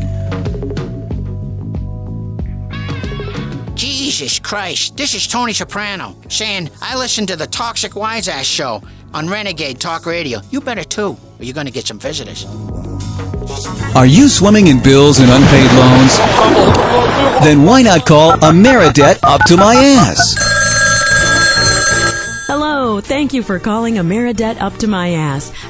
[3.76, 8.82] Jesus Christ, this is Tony Soprano saying I listen to the Toxic Wise Ass Show
[9.14, 10.40] on Renegade Talk Radio.
[10.52, 12.46] You better too, or you're going to get some visitors.
[13.96, 16.18] Are you swimming in bills and unpaid loans?
[17.44, 20.36] Then why not call Ameridebt up to my ass?
[22.48, 25.52] Hello, thank you for calling Ameridebt up to my ass.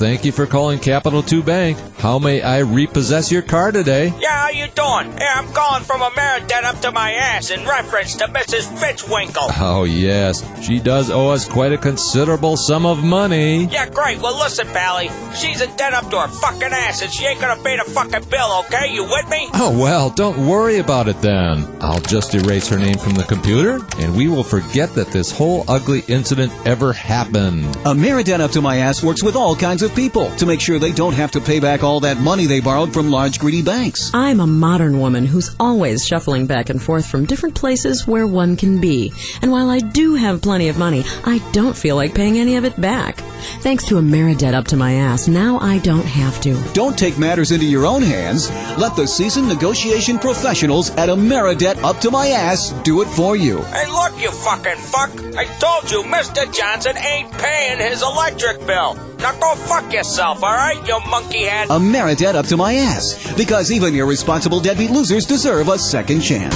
[0.00, 1.76] Thank you for calling Capital 2 Bank.
[1.98, 4.10] How may I repossess your car today?
[4.18, 5.18] Yeah, how you doing?
[5.18, 8.66] Yeah, I'm calling from a Ameridebt up to my ass in reference to Mrs.
[8.78, 9.50] Fitzwinkle.
[9.60, 10.42] Oh, yes.
[10.64, 13.66] She does owe us quite a considerable sum of money.
[13.66, 14.22] Yeah, great.
[14.22, 15.10] Well, listen, Pally.
[15.34, 18.24] She's in debt up to her fucking ass, and she ain't gonna pay the fucking
[18.30, 18.90] bill, okay?
[18.90, 19.50] You with me?
[19.52, 21.68] Oh, well, don't worry about it then.
[21.82, 25.66] I'll just erase her name from the computer, and we will forget that this whole
[25.68, 27.66] ugly incident ever happened.
[27.84, 30.78] A Ameridebt up to my ass works with all kinds of people to make sure
[30.78, 34.10] they don't have to pay back all that money they borrowed from large greedy banks.
[34.14, 38.56] I'm a modern woman who's always shuffling back and forth from different places where one
[38.56, 39.12] can be.
[39.42, 42.64] And while I do have plenty of money, I don't feel like paying any of
[42.64, 43.20] it back.
[43.60, 46.54] Thanks to Ameridebt up to my ass, now I don't have to.
[46.72, 48.50] Don't take matters into your own hands.
[48.78, 53.62] Let the seasoned negotiation professionals at Ameridebt up to my ass do it for you.
[53.62, 55.10] Hey, look, you fucking fuck.
[55.36, 56.52] I told you Mr.
[56.52, 58.96] Johnson ain't paying his electric bill.
[59.18, 61.70] Now go fuck yourself, alright, you monkey head?
[61.70, 63.32] A merit Ameridebt up to my ass.
[63.36, 66.54] Because even irresponsible deadbeat losers deserve a second chance.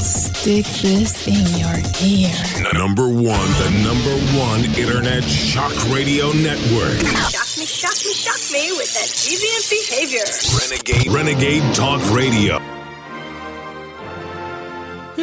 [0.00, 2.72] Stick this in your ear.
[2.72, 6.98] Number one, the number one internet shock radio network.
[7.30, 10.24] Shock me, shock me, shock me with that deviant behavior.
[10.58, 12.79] Renegade, Renegade Talk Radio.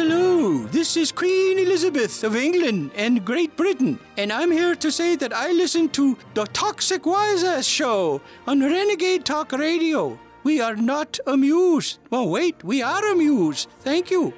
[0.00, 5.16] Hello, this is Queen Elizabeth of England and Great Britain, and I'm here to say
[5.16, 10.16] that I listen to the Toxic Wise Ass Show on Renegade Talk Radio.
[10.44, 11.98] We are not amused.
[12.10, 13.70] Well, wait, we are amused.
[13.80, 14.32] Thank you.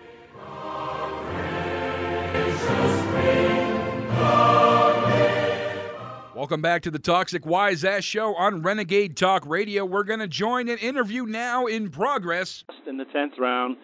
[6.35, 9.85] Welcome back to the Toxic Wise Ass Show on Renegade Talk Radio.
[9.85, 12.65] We're going to join an interview now in progress.
[12.87, 13.77] in the tenth round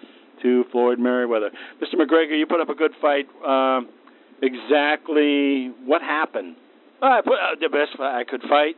[0.43, 1.51] to Floyd Merriweather.
[1.83, 1.95] Mr.
[1.95, 3.27] McGregor, you put up a good fight.
[3.45, 3.89] Um,
[4.43, 6.57] exactly what happened?
[7.03, 8.77] I put out the best I could fight,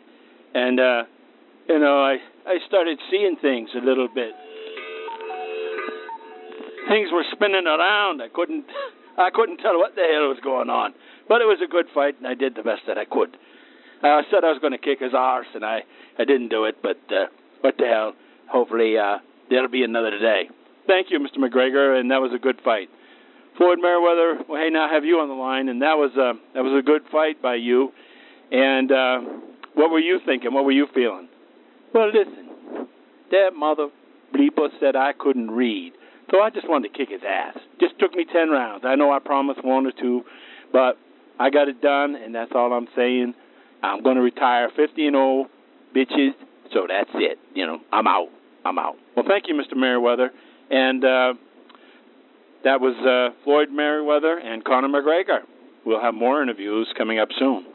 [0.54, 1.02] and uh,
[1.68, 2.16] you know I
[2.46, 4.32] I started seeing things a little bit.
[6.88, 8.22] Things were spinning around.
[8.22, 8.64] I couldn't
[9.18, 10.94] I couldn't tell what the hell was going on.
[11.28, 13.36] But it was a good fight, and I did the best that I could.
[14.02, 15.82] I said I was going to kick his arse, and I
[16.18, 16.76] I didn't do it.
[16.82, 17.26] But uh,
[17.60, 18.14] what the hell?
[18.50, 19.18] Hopefully uh,
[19.50, 20.48] there'll be another day.
[20.88, 21.36] Thank you, Mr.
[21.36, 22.88] McGregor, and that was a good fight.
[23.58, 26.32] Floyd Merriweather, well, hey, now I have you on the line, and that was a
[26.54, 27.92] that was a good fight by you.
[28.50, 29.18] And uh,
[29.74, 30.54] what were you thinking?
[30.54, 31.28] What were you feeling?
[31.92, 32.88] Well, listen,
[33.30, 33.88] that mother
[34.34, 35.92] bleeper said I couldn't read,
[36.30, 37.58] so I just wanted to kick his ass.
[37.80, 38.84] Just took me ten rounds.
[38.86, 40.22] I know I promised one or two,
[40.72, 40.96] but
[41.38, 43.34] I got it done, and that's all I'm saying.
[43.82, 45.46] I'm going to retire 50 and 0,
[45.94, 46.32] bitches.
[46.72, 47.38] So that's it.
[47.54, 48.28] You know, I'm out.
[48.64, 48.96] I'm out.
[49.14, 49.76] Well, thank you, Mr.
[49.76, 50.32] Merriweather.
[50.70, 51.34] And uh,
[52.64, 55.40] that was uh, Floyd Merriweather and Conor McGregor.
[55.86, 57.66] We'll have more interviews coming up soon.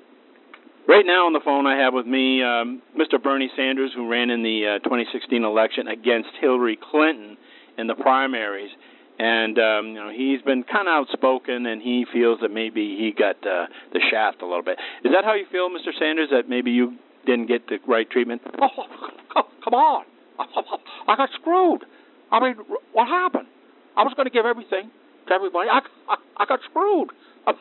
[0.87, 3.21] Right now on the phone, I have with me um, Mr.
[3.21, 7.37] Bernie Sanders, who ran in the uh, 2016 election against Hillary Clinton
[7.77, 8.69] in the primaries.
[9.17, 13.13] and um, you know he's been kind of outspoken, and he feels that maybe he
[13.17, 14.77] got uh, the shaft a little bit.
[15.05, 15.97] Is that how you feel, Mr.
[15.97, 16.27] Sanders?
[16.31, 18.41] That maybe you didn't get the right treatment?
[18.61, 18.85] Oh,
[19.33, 20.05] come, come on!
[21.07, 21.85] I got screwed.
[22.33, 22.55] I mean,
[22.93, 23.47] what happened?
[23.95, 24.89] I was going to give everything
[25.27, 25.69] to everybody.
[25.69, 27.09] I, I, I got screwed.
[27.45, 27.53] Uh,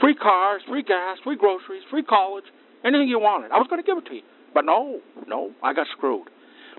[0.00, 2.44] free cars, free gas, free groceries, free college,
[2.84, 3.52] anything you wanted.
[3.52, 4.22] I was going to give it to you.
[4.52, 6.26] But no, no, I got screwed.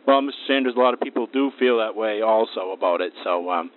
[0.06, 0.44] Well, Mr.
[0.48, 3.14] Sanders, a lot of people do feel that way also about it.
[3.24, 3.72] So, um,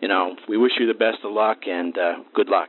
[0.00, 2.68] you know, we wish you the best of luck and uh, good luck.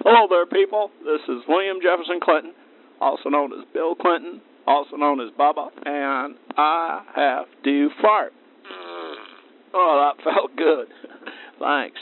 [0.00, 0.90] Hello there, people.
[1.04, 2.52] This is William Jefferson Clinton,
[3.00, 8.32] also known as Bill Clinton, also known as Bubba, and I have to fart.
[9.76, 10.86] Oh, that felt good.
[11.58, 11.98] Thanks.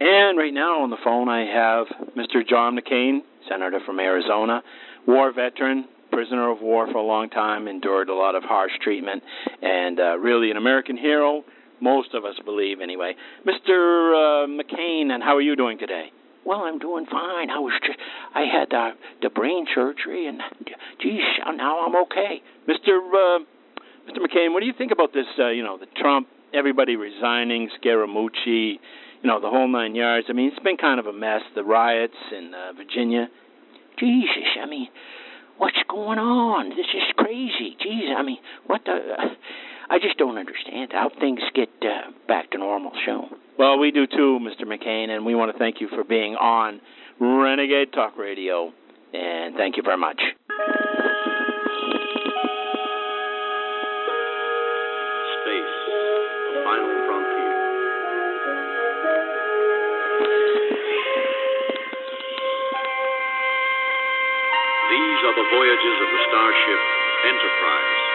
[0.00, 2.46] And right now on the phone, I have Mr.
[2.46, 4.62] John McCain, Senator from Arizona,
[5.06, 9.22] war veteran, prisoner of war for a long time, endured a lot of harsh treatment,
[9.62, 11.44] and uh, really an American hero.
[11.80, 13.14] Most of us believe, anyway.
[13.46, 14.44] Mr.
[14.44, 16.12] Uh, McCain, and how are you doing today?
[16.44, 17.50] Well, I'm doing fine.
[17.50, 17.98] I was, just,
[18.34, 18.90] I had uh,
[19.22, 20.40] the brain surgery, and
[21.00, 21.20] geez,
[21.56, 22.42] now I'm okay.
[22.68, 22.98] Mr.
[22.98, 23.44] Uh,
[24.08, 24.18] Mr.
[24.18, 25.26] McCain, what do you think about this?
[25.38, 28.74] Uh, you know, the Trump, everybody resigning, Scaramucci,
[29.22, 30.26] you know, the whole nine yards.
[30.28, 31.42] I mean, it's been kind of a mess.
[31.54, 33.28] The riots in uh, Virginia.
[33.98, 34.88] Jesus, I mean,
[35.58, 36.70] what's going on?
[36.70, 37.76] This is crazy.
[37.78, 38.92] Jeez, I mean, what the?
[38.92, 39.28] Uh,
[39.90, 43.28] I just don't understand how things get uh, back to normal soon.
[43.58, 44.66] Well, we do too, Mr.
[44.66, 46.80] McCain, and we want to thank you for being on
[47.20, 48.72] Renegade Talk Radio,
[49.12, 50.20] and thank you very much.
[55.42, 55.76] Space,
[56.54, 57.52] the final frontier.
[64.90, 66.80] These are the voyages of the starship
[67.22, 68.11] Enterprise.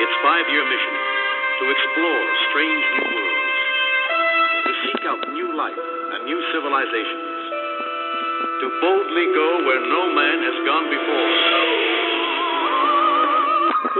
[0.00, 0.94] Its five year mission
[1.60, 3.60] to explore strange new worlds,
[4.64, 7.28] to seek out new life and new civilizations,
[8.62, 11.28] to boldly go where no man has gone before.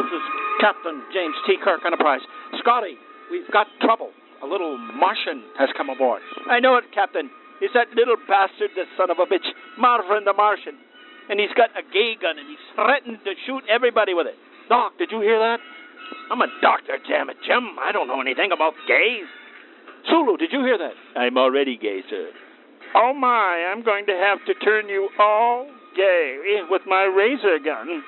[0.00, 0.24] This is
[0.64, 1.60] Captain James T.
[1.60, 2.24] Kirk Enterprise.
[2.58, 2.96] Scotty,
[3.30, 4.10] we've got trouble.
[4.42, 6.22] A little Martian has come aboard.
[6.48, 7.30] I know it, Captain.
[7.60, 9.46] He's that little bastard, the son of a bitch,
[9.78, 10.74] Marvin the Martian.
[11.30, 14.34] And he's got a gay gun, and he's threatened to shoot everybody with it.
[14.68, 15.60] Doc, did you hear that?
[16.30, 17.76] I'm a doctor, damn it, Jim.
[17.80, 19.26] I don't know anything about gays.
[20.08, 20.94] Sulu, did you hear that?
[21.18, 22.30] I'm already gay, sir.
[22.94, 27.58] Oh my, I'm going to have to turn you all gay eh, with my razor
[27.64, 28.02] gun.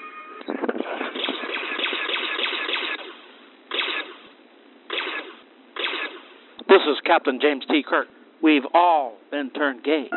[6.69, 7.85] This is Captain James T.
[7.88, 8.09] Kirk.
[8.43, 10.11] We've all been turned gay.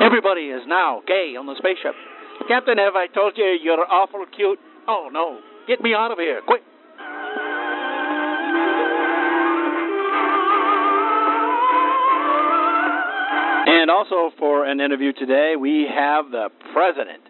[0.00, 1.94] Everybody is now gay on the spaceship.
[2.46, 4.58] Captain, have I told you you're awful cute?
[4.86, 5.40] Oh, no.
[5.66, 6.62] Get me out of here, quick.
[13.80, 17.22] And also for an interview today, we have the president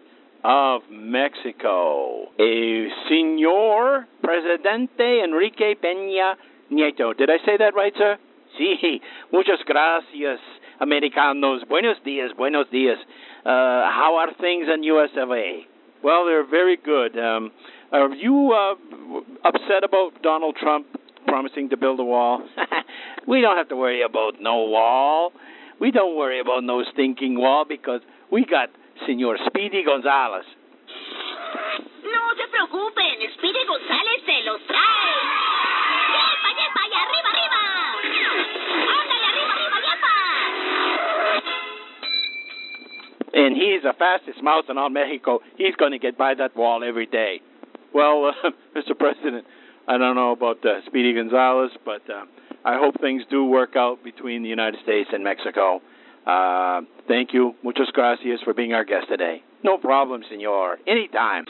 [0.43, 6.33] of Mexico, a Senor Presidente Enrique Peña
[6.71, 7.15] Nieto.
[7.15, 8.17] Did I say that right, sir?
[8.57, 8.99] Sí,
[9.31, 10.39] muchas gracias,
[10.79, 11.61] americanos.
[11.69, 12.97] Buenos dias, buenos dias.
[13.45, 15.67] Uh, how are things in US of A?
[16.03, 17.15] Well, they're very good.
[17.15, 17.51] Um,
[17.91, 20.87] are you uh, upset about Donald Trump
[21.27, 22.41] promising to build a wall?
[23.27, 25.31] we don't have to worry about no wall.
[25.79, 28.69] We don't worry about no stinking wall because we got
[29.07, 30.43] Senor Speedy Gonzalez.
[32.03, 35.39] No se preocupen, Speedy González se los trae.
[36.19, 36.81] ¡Yepa, yepa!
[36.83, 37.61] ¡Y arriba, arriba!
[38.91, 40.15] ¡Ándale, arriba, arriba, yepa!
[43.35, 45.39] And he's the fastest mouse in all Mexico.
[45.57, 47.41] He's going to get by that wall every day.
[47.93, 48.97] Well, uh, Mr.
[48.97, 49.45] President,
[49.87, 52.25] I don't know about uh, Speedy Gonzalez, but uh,
[52.63, 55.81] I hope things do work out between the United States and Mexico.
[56.27, 57.55] Uh, thank you.
[57.63, 59.41] Muchas gracias for being our guest today.
[59.63, 60.77] No problem, senor.
[60.87, 61.45] Anytime.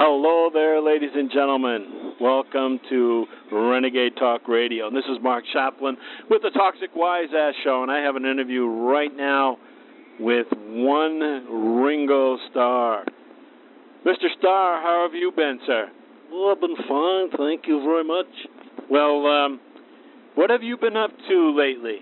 [0.00, 2.14] Hello there, ladies and gentlemen.
[2.20, 4.86] Welcome to Renegade Talk Radio.
[4.86, 5.96] And this is Mark Chaplin
[6.30, 9.58] with the Toxic Wise Ass Show, and I have an interview right now
[10.20, 11.20] with one
[11.84, 13.04] Ringo Starr.
[14.04, 14.26] Mr.
[14.38, 15.90] Starr, how have you been, sir?
[16.30, 18.26] Well, I've been fine, thank you very much.
[18.90, 19.60] Well, um,
[20.34, 22.00] what have you been up to lately?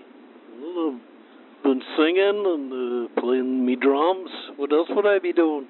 [0.59, 4.29] Well, I've been singing and uh, playing me drums.
[4.57, 5.67] What else would I be doing?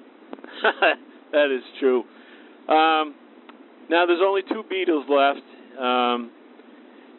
[1.32, 2.00] that is true.
[2.68, 3.14] Um,
[3.90, 5.46] now, there's only two Beatles left,
[5.78, 6.30] um,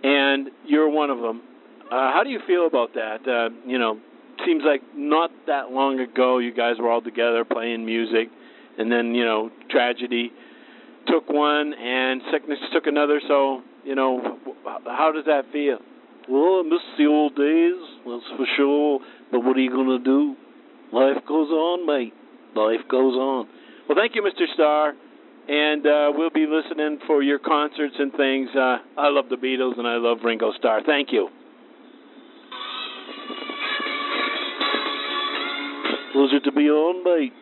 [0.04, 1.42] and you're one of them.
[1.86, 3.28] Uh, how do you feel about that?
[3.28, 4.00] Uh, you know,
[4.46, 8.30] seems like not that long ago you guys were all together playing music,
[8.78, 10.32] and then you know tragedy
[11.08, 13.22] took one and sickness took another.
[13.28, 14.38] So you know,
[14.86, 15.80] how does that feel?
[16.30, 17.74] Well, I miss the old days,
[18.06, 19.00] that's for sure.
[19.32, 20.36] But what are you gonna do?
[20.92, 22.14] Life goes on, mate.
[22.56, 23.48] Life goes on.
[23.88, 24.46] Well, thank you, Mr.
[24.54, 24.94] Starr.
[25.50, 28.50] And uh, we'll be listening for your concerts and things.
[28.56, 30.82] Uh, I love the Beatles and I love Ringo Starr.
[30.86, 31.28] Thank you.
[36.14, 37.34] Pleasure to be on, mate.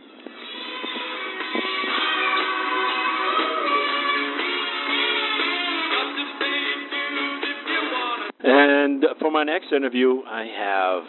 [8.41, 11.03] And for my next interview, I have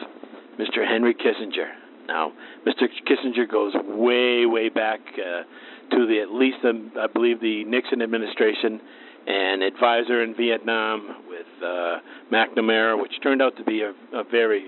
[0.59, 0.85] Mr.
[0.85, 1.69] Henry Kissinger.
[2.09, 2.33] Now,
[2.67, 2.89] Mr.
[3.07, 5.43] Kissinger goes way, way back uh,
[5.91, 8.81] to the at least I believe the Nixon administration
[9.29, 11.99] and advisor in Vietnam with uh,
[12.33, 14.65] McNamara, which turned out to be a, a very,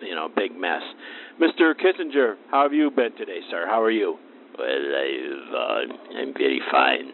[0.00, 0.82] you know, big mess.
[1.40, 1.72] Mr.
[1.74, 3.64] Kissinger, how have you been today, sir?
[3.66, 4.18] How are you?
[4.58, 7.12] Well, I've, uh, I'm very fine.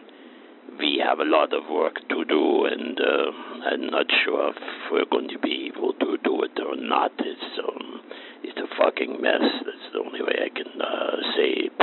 [0.79, 4.55] We have a lot of work to do, and uh, I'm not sure if
[4.91, 7.11] we're going to be able to do it or not.
[7.19, 8.01] It's um,
[8.43, 9.41] it's a fucking mess.
[9.65, 11.73] That's the only way I can uh, say it,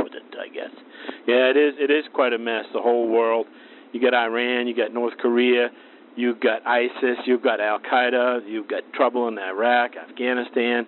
[0.41, 0.71] I guess.
[1.27, 1.75] Yeah, it is.
[1.79, 2.65] It is quite a mess.
[2.73, 3.47] The whole world.
[3.93, 4.67] You got Iran.
[4.67, 5.71] You got North Korea.
[6.17, 7.19] You've got ISIS.
[7.27, 8.49] You've got Al Qaeda.
[8.49, 10.87] You've got trouble in Iraq, Afghanistan,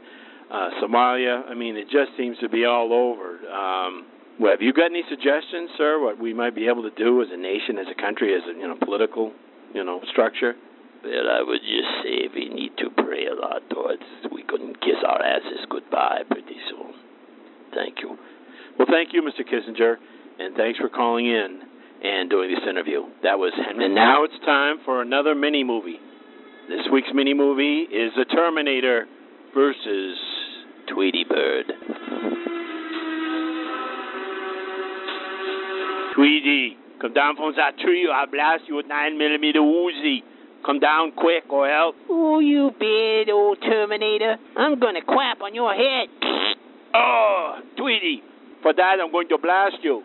[0.50, 1.46] uh, Somalia.
[1.46, 3.36] I mean, it just seems to be all over.
[3.46, 4.06] Um,
[4.40, 6.00] well, have you got any suggestions, sir?
[6.00, 8.58] What we might be able to do as a nation, as a country, as a
[8.58, 9.32] you know political,
[9.74, 10.54] you know, structure?
[11.04, 14.98] Well, I would just say we need to pray a lot, it's, we couldn't kiss
[15.06, 16.94] our asses goodbye pretty soon.
[17.74, 18.18] Thank you.
[18.78, 19.42] Well, thank you, Mr.
[19.42, 19.96] Kissinger,
[20.38, 21.60] and thanks for calling in
[22.02, 23.02] and doing this interview.
[23.24, 23.86] That was Henry.
[23.86, 25.98] And now it's time for another mini movie.
[26.68, 29.06] This week's mini movie is The Terminator
[29.52, 30.16] versus
[30.94, 31.64] Tweety Bird.
[36.14, 40.18] Tweety, come down from that tree or I'll blast you with 9 millimeter Uzi.
[40.66, 41.96] Come down quick or else.
[42.10, 44.36] Oh, you bad old Terminator.
[44.56, 46.08] I'm gonna clap on your head.
[46.94, 48.22] Oh, Tweety,
[48.62, 50.02] for that I'm going to blast you.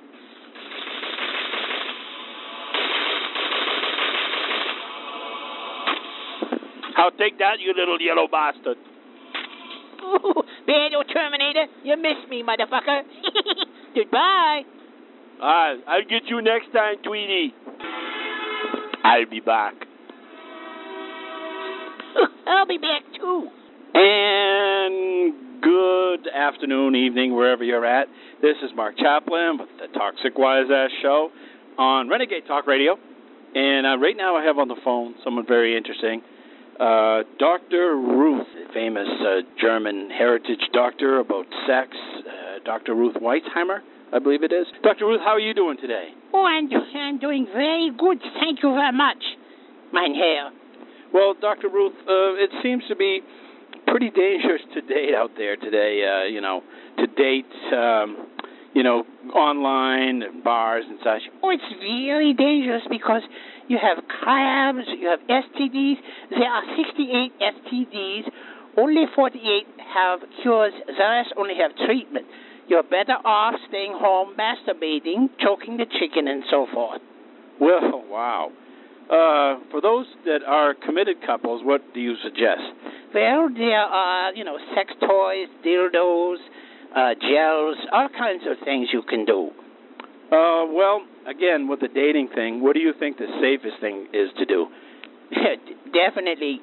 [6.95, 8.77] I'll take that, you little yellow bastard.
[10.03, 11.65] Ooh, bad old Terminator.
[11.83, 13.01] You missed me, motherfucker.
[13.95, 14.61] Goodbye.
[15.41, 17.53] Alright, I'll get you next time, Tweety.
[19.03, 19.73] I'll be back.
[22.47, 23.49] I'll be back too.
[23.95, 25.12] And
[25.73, 28.07] good afternoon, evening, wherever you're at.
[28.43, 31.29] This is Mark Chaplin with the Toxic Wise Ass Show
[31.79, 32.95] on Renegade Talk Radio.
[33.55, 36.21] And uh, right now I have on the phone someone very interesting.
[36.79, 37.97] Uh, Dr.
[37.97, 41.89] Ruth, a famous uh, German heritage doctor about sex,
[42.21, 42.93] uh, Dr.
[42.93, 43.79] Ruth Weizheimer,
[44.13, 44.67] I believe it is.
[44.83, 45.07] Dr.
[45.07, 46.09] Ruth, how are you doing today?
[46.35, 48.19] Oh, I'm, I'm doing very good.
[48.39, 49.23] Thank you very much,
[49.91, 50.51] mein Herr.
[51.11, 51.69] Well, Dr.
[51.69, 53.21] Ruth, uh, it seems to be
[53.87, 56.03] pretty dangerous to date out there today.
[56.03, 56.61] Uh, you know,
[56.97, 58.27] to date, um,
[58.73, 61.21] you know, online and bars and such.
[61.41, 63.21] Oh, it's really dangerous because
[63.67, 65.97] you have crabs, you have STDs.
[66.29, 68.31] There are 68 STDs.
[68.77, 70.73] Only 48 have cures.
[70.87, 72.25] The rest only have treatment.
[72.67, 77.01] You're better off staying home, masturbating, choking the chicken, and so forth.
[77.59, 78.51] Well, wow.
[79.03, 82.63] Uh, for those that are committed couples, what do you suggest?
[83.13, 86.37] Well, there are, you know, sex toys, dildos,
[86.95, 89.51] uh, gels, all kinds of things you can do.
[90.31, 94.29] Uh, well, again, with the dating thing, what do you think the safest thing is
[94.39, 94.65] to do?
[95.93, 96.59] Definitely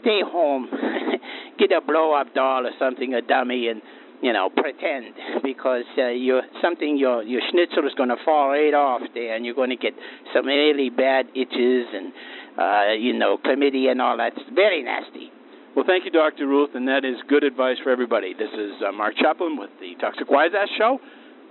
[0.00, 0.68] stay home.
[1.58, 3.80] Get a blow up doll or something, a dummy, and
[4.22, 8.74] you know pretend because uh, you're something your your schnitzel is going to fall right
[8.74, 9.92] off there, and you're going to get
[10.34, 12.12] some really bad itches and
[12.58, 15.30] uh, you know chlamydia and all that's very nasty.
[15.74, 16.46] Well, thank you, Dr.
[16.46, 18.34] Ruth, and that is good advice for everybody.
[18.34, 21.00] This is uh, Mark Chaplin with the Toxic Wise Ass Show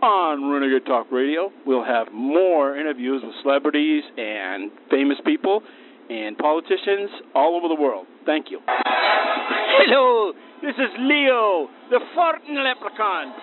[0.05, 1.49] on Renegade Talk Radio.
[1.65, 5.63] We'll have more interviews with celebrities and famous people
[6.07, 8.05] and politicians all over the world.
[8.23, 8.61] Thank you.
[8.67, 13.33] Hello, this is Leo, the Fortin Leprechaun.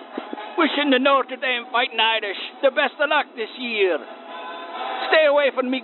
[0.57, 3.99] Wishing the Notre Dame Fighting Irish the best of luck this year.
[5.11, 5.83] Stay away from me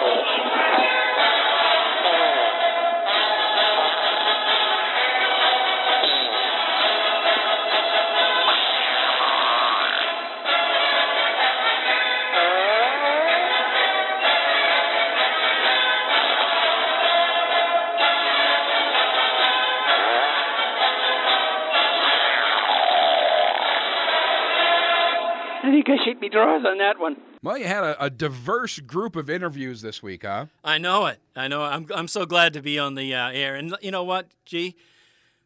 [0.00, 0.33] goals.
[26.24, 27.16] Me draws on that one.
[27.42, 30.46] Well, you had a, a diverse group of interviews this week, huh?
[30.64, 31.20] I know it.
[31.36, 31.62] I know.
[31.62, 33.54] I'm I'm so glad to be on the uh, air.
[33.54, 34.76] And you know what, G,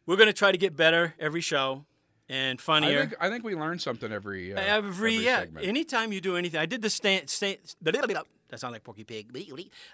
[0.05, 1.85] we're going to try to get better every show
[2.29, 2.99] and I funnier.
[3.01, 5.39] think, I think we learn something every uh, every, yeah.
[5.39, 5.65] segment.
[5.65, 7.29] Anytime you do anything, I did the stand.
[7.29, 9.27] stand that sounds like Porky Pig.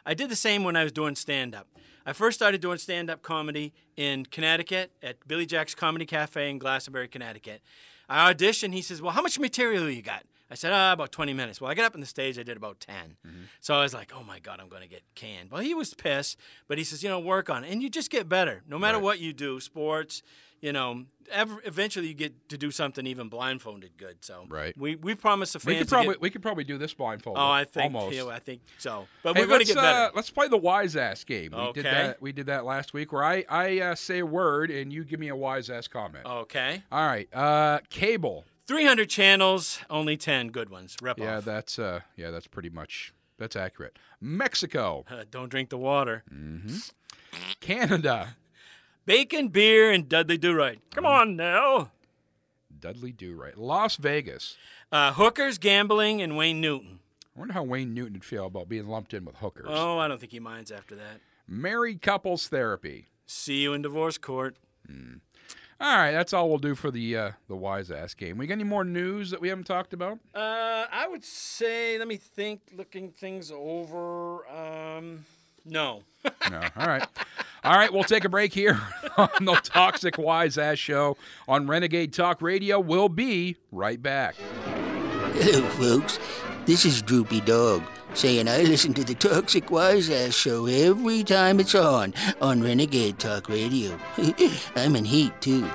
[0.06, 1.67] I did the same when I was doing stand up.
[2.06, 6.60] I first started doing stand up comedy in Connecticut at Billy Jack's Comedy Cafe in
[6.60, 7.62] Glastonbury, Connecticut.
[8.08, 8.74] I auditioned.
[8.74, 11.60] He says, "Well, how much material you got?" I said, ah, about 20 minutes.
[11.60, 13.17] Well, I got up on the stage, I did about 10.
[13.25, 13.38] Mm-hmm.
[13.62, 15.49] So I was like, oh my God, I'm going to get canned.
[15.49, 17.71] Well, he was pissed, but he says, you know, work on it.
[17.71, 18.62] And you just get better.
[18.67, 20.21] No matter what you do, sports,
[20.62, 24.17] you know, ever, eventually you get to do something even blindfolded good.
[24.23, 24.77] So Right.
[24.77, 27.38] we, we promised the fans we could probably get- we could probably do this blindfold.
[27.39, 28.15] Oh, I think, almost.
[28.15, 29.08] yeah, I think so.
[29.23, 29.88] But Hey, we're going to get better.
[29.88, 31.53] Uh, let's play the wise ass game.
[31.55, 31.81] We did Okay.
[31.84, 32.21] that.
[32.21, 35.19] We did that last week, where I I uh, say a word and you give
[35.19, 36.25] me a wise ass comment.
[36.25, 36.84] Okay.
[36.91, 37.27] All right.
[37.34, 38.45] Uh, cable.
[38.67, 40.95] 300 channels, only 10 good ones.
[41.01, 41.45] Rep Yeah, off.
[41.45, 43.97] that's uh, yeah, that's pretty much that's accurate.
[44.21, 46.23] Mexico, Uh, don't drink the water.
[46.34, 46.78] Mm-hmm.
[47.60, 48.36] Canada,
[49.06, 50.80] Bacon, beer, and Dudley Do Right.
[50.93, 51.91] Come on now.
[52.80, 54.58] Dudley Do Right, Las Vegas.
[54.91, 56.99] Uh, hookers, gambling, and Wayne Newton.
[57.36, 59.65] I wonder how Wayne Newton would feel about being lumped in with hookers.
[59.69, 61.19] Oh, I don't think he minds after that.
[61.47, 63.08] Married couples therapy.
[63.25, 64.56] See you in divorce court.
[65.79, 68.38] All right, that's all we'll do for the uh, the wise ass game.
[68.38, 70.19] We got any more news that we haven't talked about?
[70.33, 74.47] Uh, I would say, let me think, looking things over.
[74.49, 75.25] Um,
[75.65, 76.03] no.
[76.49, 76.61] No.
[76.77, 77.05] All right.
[77.63, 78.79] All right, we'll take a break here
[79.17, 82.79] on the Toxic Wise Ass Show on Renegade Talk Radio.
[82.79, 84.35] We'll be right back.
[85.33, 86.19] Hello, folks.
[86.65, 87.83] This is Droopy Dog
[88.15, 93.19] saying I listen to the Toxic Wise Ass Show every time it's on on Renegade
[93.19, 93.99] Talk Radio.
[94.75, 95.67] I'm in heat, too.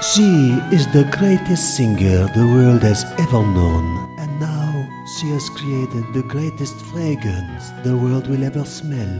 [0.00, 4.88] She is the greatest singer the world has ever known, and now
[5.18, 9.12] she has created the greatest fragrance the world will ever smell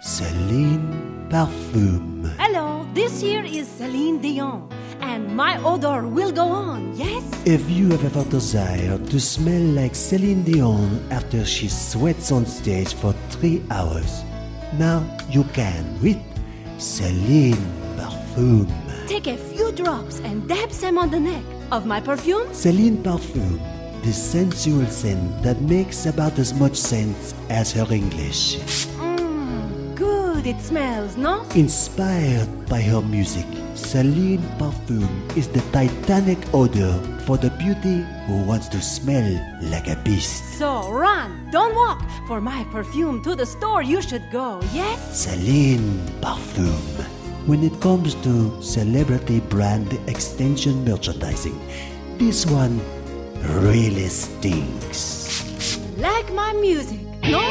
[0.00, 2.30] Celine Parfum.
[2.38, 4.70] Hello, this here is Celine Dion,
[5.08, 7.24] and my odor will go on, yes?
[7.46, 12.92] If you have ever desired to smell like Celine Dion after she sweats on stage
[12.92, 14.22] for three hours,
[14.74, 16.20] now you can with
[16.76, 17.64] Celine
[17.96, 18.68] Parfum.
[19.08, 22.52] Take a few drops and dab them on the neck of my perfume.
[22.52, 23.58] Celine Parfum,
[24.04, 28.58] the sensual scent that makes about as much sense as her English.
[30.48, 31.44] It smells, no?
[31.54, 35.04] Inspired by her music, Celine Parfum
[35.36, 39.28] is the titanic odor for the beauty who wants to smell
[39.60, 40.56] like a beast.
[40.56, 42.00] So run, don't walk.
[42.26, 45.20] For my perfume to the store, you should go, yes?
[45.20, 46.80] Celine Parfum.
[47.44, 51.60] When it comes to celebrity brand extension merchandising,
[52.16, 52.80] this one
[53.60, 55.76] really stinks.
[55.98, 57.44] Like my music, no?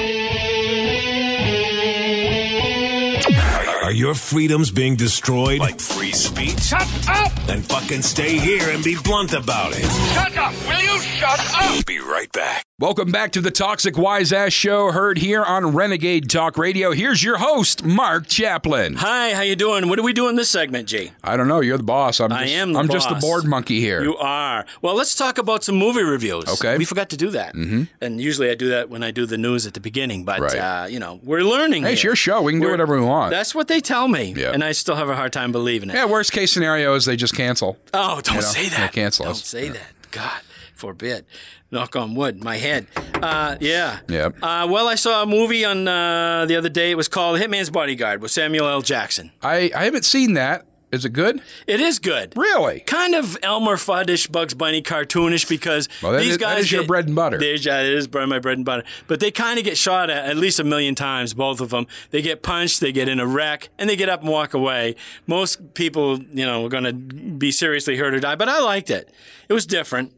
[3.87, 5.59] Are your freedoms being destroyed?
[5.61, 6.59] Like free speech?
[6.59, 7.31] Shut up!
[7.45, 9.85] Then fucking stay here and be blunt about it.
[10.13, 10.51] Shut up!
[10.67, 11.85] Will you shut up?
[11.85, 12.66] Be right back.
[12.79, 16.91] Welcome back to the Toxic Wise Ass Show, heard here on Renegade Talk Radio.
[16.91, 18.93] Here's your host, Mark Chaplin.
[18.97, 19.89] Hi, how you doing?
[19.89, 21.11] What are we doing this segment, G?
[21.23, 21.59] I don't know.
[21.59, 22.19] You're the boss.
[22.19, 24.03] I'm just, I am the I'm just the board monkey here.
[24.03, 24.63] You are.
[24.83, 26.47] Well, let's talk about some movie reviews.
[26.47, 26.77] Okay.
[26.77, 27.55] We forgot to do that.
[27.55, 27.85] Mm-hmm.
[27.99, 30.53] And usually I do that when I do the news at the beginning, but, Right.
[30.83, 31.81] uh, you know, we're learning.
[31.81, 32.43] Hey, it's your show.
[32.43, 33.31] We can do We're- whatever we want.
[33.31, 34.35] That's what they tell me.
[34.37, 34.51] Yeah.
[34.51, 35.95] And I still have a hard time believing it.
[35.95, 37.79] yeah, worst case scenario is they just cancel.
[37.91, 38.93] Oh, don't You know, say they that.
[38.93, 39.43] cancel don't us.
[39.47, 39.71] say Yeah.
[39.71, 39.87] that.
[40.11, 40.41] God
[40.75, 41.25] forbid.
[41.69, 42.43] Knock on wood.
[42.43, 42.87] My head.
[43.15, 43.99] Uh, yeah.
[44.07, 44.29] Yeah.
[44.41, 46.91] Uh, well, I saw a movie on uh, the other day.
[46.91, 48.81] It was called Hitman's Bodyguard with Samuel L.
[48.81, 49.31] Jackson.
[49.41, 50.65] I, I haven't seen that.
[50.89, 51.41] Is it good?
[51.67, 52.31] It is good.
[52.37, 52.79] Really?
[52.79, 56.71] Kind of Elmer Fudd-ish, Bugs Bunny cartoonish because Well, that these is- that guys is
[56.71, 57.37] your get- bread and butter.
[57.37, 58.83] There's- yeah, it is my bread and butter.
[59.05, 61.87] But they kind of get shot at at least a million times, both of them.
[62.11, 64.95] They get punched, they get in a wreck, and they get up and walk away.
[65.25, 68.35] Most people, you know, are going to be seriously hurt or die.
[68.35, 69.09] But I liked it.
[69.49, 70.13] It was different.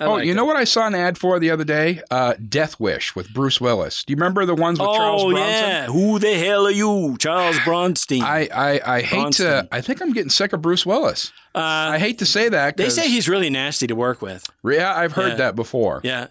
[0.00, 0.34] I oh, liked you it.
[0.36, 2.00] know what I saw an ad for the other day?
[2.10, 4.04] Uh, Death Wish with Bruce Willis.
[4.04, 5.52] Do you remember the ones with Charles oh Bronson?
[5.52, 8.22] yeah, who the hell are you, Charles Bronstein?
[8.22, 9.62] I, I, I hate Bronstein.
[9.62, 9.68] to.
[9.72, 11.32] I think I'm getting sick of Bruce Willis.
[11.54, 11.58] Uh,
[11.94, 12.76] I hate to say that.
[12.76, 14.48] They say he's really nasty to work with.
[14.64, 15.34] Yeah, I've heard Yeah.
[15.36, 16.00] that before.
[16.04, 16.28] Yeah,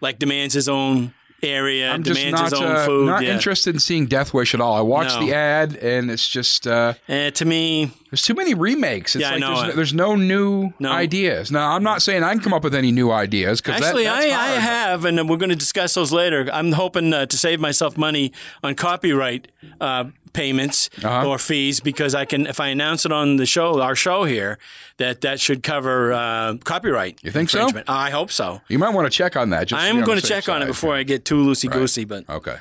[0.00, 1.14] like demands his own
[1.48, 3.06] area, I'm just demands not, his own uh, food.
[3.06, 3.32] not yeah.
[3.34, 4.74] interested in seeing Death Wish at all.
[4.74, 5.26] I watched No.
[5.26, 9.14] the ad, and it's just uh, Eh, to me, there's too many remakes.
[9.16, 10.92] It's Yeah, I know there's, there's no new No.
[10.92, 11.50] ideas.
[11.50, 14.20] Now, I'm not saying I can come up with any new ideas because Actually, that,
[14.20, 16.48] that's I, I have, and we're going to discuss those later.
[16.52, 18.32] I'm hoping uh, to save myself money
[18.62, 19.48] on copyright
[19.80, 20.04] uh,
[20.36, 21.28] payments Uh-huh.
[21.28, 24.58] or fees because I can if I announce it on the show, our show here,
[24.98, 27.18] that that should cover uh, copyright.
[27.24, 27.68] You think so?
[27.88, 28.60] I hope so.
[28.68, 29.68] You might want to check on that.
[29.68, 30.68] Just I am going to check on it side.
[30.68, 32.04] before I get too loosey goosey.
[32.04, 32.56] But okay.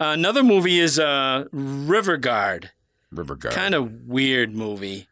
[0.00, 2.70] another movie is uh, River Guard.
[3.12, 3.54] River Guard.
[3.54, 5.06] Kind of weird movie.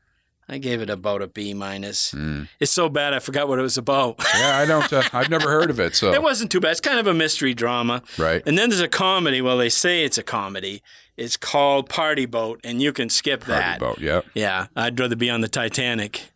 [0.49, 2.13] I gave it about a B minus.
[2.13, 2.45] Hmm.
[2.59, 4.17] It's so bad I forgot what it was about.
[4.35, 4.91] Yeah, I don't.
[4.91, 5.95] Uh, I've never heard of it.
[5.95, 6.71] So It wasn't too bad.
[6.71, 8.03] It's kind of a mystery drama.
[8.17, 8.43] Right.
[8.47, 9.43] And then there's a comedy.
[9.43, 10.83] Well, they say it's a comedy.
[11.19, 13.81] It's called Party Boat, and you can skip that.
[13.81, 14.21] Party Boat, yeah.
[14.35, 16.31] Yeah, I'd rather be on the Titanic.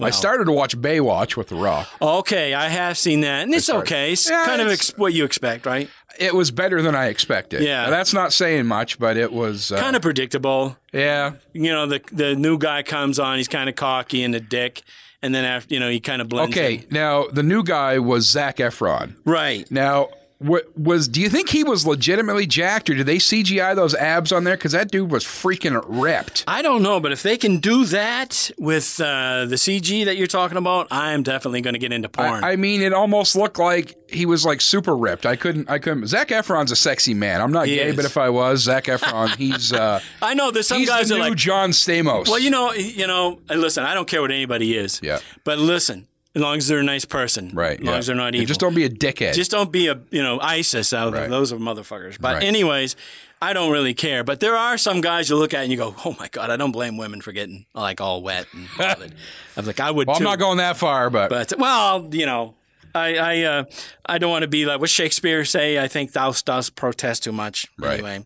[0.00, 1.88] I started to watch Baywatch with The Rock.
[2.00, 4.12] Okay, I have seen that, and it's okay.
[4.12, 5.88] It's Yeah, kind of ex- what you expect, right?
[6.18, 7.62] It was better than I expected.
[7.62, 7.88] Yeah.
[7.90, 10.76] that's not saying much, but it was uh, kind of predictable.
[10.92, 11.32] Yeah.
[11.52, 14.82] You know, the the new guy comes on, he's kind of cocky and a dick,
[15.22, 16.86] and then after, you know, he kind of blends Okay, in.
[16.90, 19.16] now the new guy was Zac Efron.
[19.24, 19.70] Right.
[19.70, 20.08] Now,
[20.42, 21.08] was?
[21.08, 24.56] Do you think he was legitimately jacked, or did they CGI those abs on there?
[24.56, 26.44] Because that dude was freaking ripped.
[26.46, 30.26] I don't know, but if they can do that with uh, the CG that you're
[30.26, 32.44] talking about, I am definitely going to get into porn.
[32.44, 35.24] I, I mean, it almost looked like he was like super ripped.
[35.26, 35.70] I couldn't.
[35.70, 36.06] I couldn't.
[36.08, 37.40] Zac Efron's a sexy man.
[37.40, 37.96] I'm not He gay, is.
[37.96, 39.72] but if I was Zac Efron, he's.
[39.72, 42.28] Uh, I know there's some guys the that new like John Stamos.
[42.28, 43.40] Well, you know, you know.
[43.48, 45.00] Listen, I don't care what anybody is.
[45.02, 45.20] Yeah.
[45.44, 47.78] But listen, as long as they're a nice person, Right.
[47.78, 47.98] As long yeah.
[47.98, 48.46] as they're not evil.
[48.46, 49.34] Just don't be a dickhead.
[49.34, 50.92] Just don't be a you know ISIS.
[50.92, 52.18] Out of Those are motherfuckers.
[52.20, 52.44] But Right.
[52.44, 52.96] anyways,
[53.40, 54.22] I don't really care.
[54.24, 56.56] But there are some guys you look at and you go, oh my god, I
[56.56, 59.14] don't blame women for getting like all wet and bothered.
[59.56, 60.06] I'm like, I would.
[60.06, 62.54] well, I'm not going that far, but, But well, you know,
[62.94, 63.64] I I uh,
[64.06, 65.78] I don't want to be like what Shakespeare say.
[65.78, 67.66] I think thou dost protest too much.
[67.78, 67.94] Right.
[67.94, 68.24] Anyway.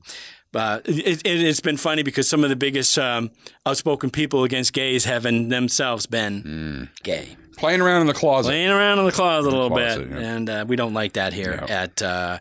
[0.56, 3.30] But it, it, it's been funny because some of the biggest um,
[3.66, 7.36] outspoken people against gays haven't themselves been gay.
[7.58, 8.48] playing around in the closet.
[8.48, 10.18] Playing around in the closet a little closet, bit.
[10.18, 10.26] yeah.
[10.34, 12.38] And uh, we don't like that here at uh,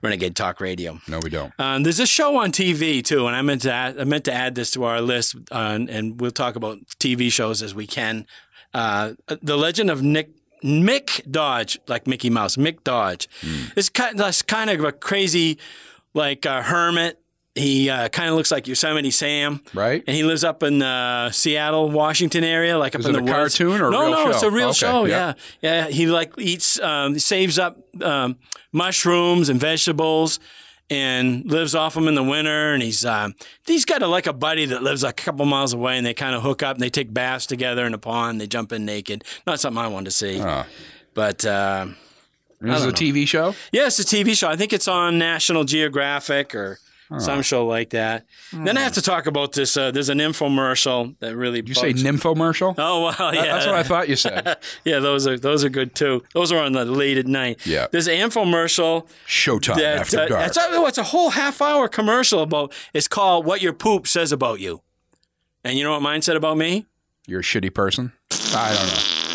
[0.00, 1.00] Renegade Talk Radio.
[1.08, 1.52] No, we don't.
[1.58, 4.32] Um, there's a show on TV too, and I meant to add, I meant to
[4.32, 8.28] add this to our list, uh, and we'll talk about TV shows as we can.
[8.74, 10.30] Uh, the Legend of Nick
[10.62, 13.28] Mick Dodge, like Mickey Mouse, Mick Dodge.
[13.74, 15.58] It's kind, that's kind of a crazy,
[16.14, 17.20] like uh, hermit.
[17.56, 20.04] He uh, kind of looks like Yosemite Sam, right?
[20.06, 23.20] And he lives up in the Seattle, Washington area, like up Is in it the
[23.20, 23.56] a woods.
[23.56, 24.30] cartoon or a no, real no, show?
[24.30, 25.04] it's a real Okay, show.
[25.06, 25.32] yeah.
[25.62, 25.88] Yeah, yeah.
[25.88, 28.36] He like eats, um, saves up um,
[28.72, 30.38] mushrooms and vegetables,
[30.90, 32.74] and lives off them in the winter.
[32.74, 33.34] And he's um,
[33.64, 36.14] he's got a, like a buddy that lives like a couple miles away, and they
[36.14, 38.40] kind of hook up and they take baths together in a pond.
[38.40, 39.24] They jump in naked.
[39.46, 40.42] Not something I wanted to see,
[41.14, 41.44] but.
[41.44, 41.86] Uh,
[42.60, 42.92] This is a.
[42.92, 43.54] TV show.
[43.72, 44.48] Yeah, it's a TV show.
[44.48, 46.78] I think it's on National Geographic or
[47.18, 48.26] some show like that.
[48.52, 49.76] Then I have to talk about this.
[49.76, 51.62] Uh, there's an infomercial that really.
[51.62, 52.74] Did you say nymphomercial?
[52.78, 53.44] Oh well, yeah.
[53.46, 54.58] That's what I thought you said.
[54.84, 56.22] yeah, those are those are good too.
[56.34, 57.66] Those are on the late at night.
[57.66, 57.86] Yeah.
[57.90, 59.08] There's an infomercial.
[59.26, 60.46] Showtime that, after uh, dark.
[60.48, 62.72] It's a, it's a whole half hour commercial about.
[62.92, 64.82] It's called "What Your Poop Says About You,"
[65.64, 66.86] and you know what mine said about me?
[67.26, 68.12] You're a shitty person.
[68.54, 69.25] I don't know.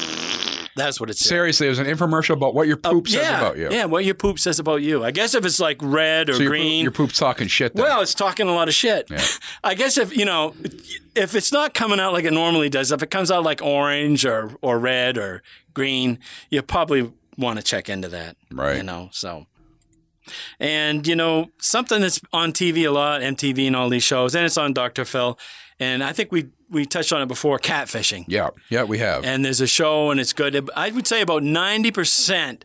[0.75, 1.27] That's what it said.
[1.27, 3.69] Seriously, it was an infomercial about what your oh, poop says Oh, yeah, about you.
[3.71, 3.85] yeah.
[3.85, 5.03] What your poop says about you.
[5.03, 7.75] I guess if it's like red or so your green, Poop, your poop's talking shit.
[7.75, 7.83] Then.
[7.83, 9.09] Well, it's talking a lot of shit.
[9.63, 10.55] I guess if you know,
[11.15, 14.25] if it's not coming out like it normally does, if it comes out like orange
[14.25, 15.43] or or red or
[15.73, 16.19] green,
[16.49, 18.37] you probably want to check into that.
[18.51, 18.77] Right.
[18.77, 19.47] You know, so.
[20.59, 24.45] And you know something that's on TV a lot, MTV and all these shows, and
[24.45, 25.03] it's on Dr.
[25.03, 25.37] Phil,
[25.81, 28.23] and I think we we touched on it before, catfishing.
[28.27, 29.25] yeah, yeah, we have.
[29.25, 30.69] And there's a show, and it's good.
[30.75, 32.63] I would say about ninety percent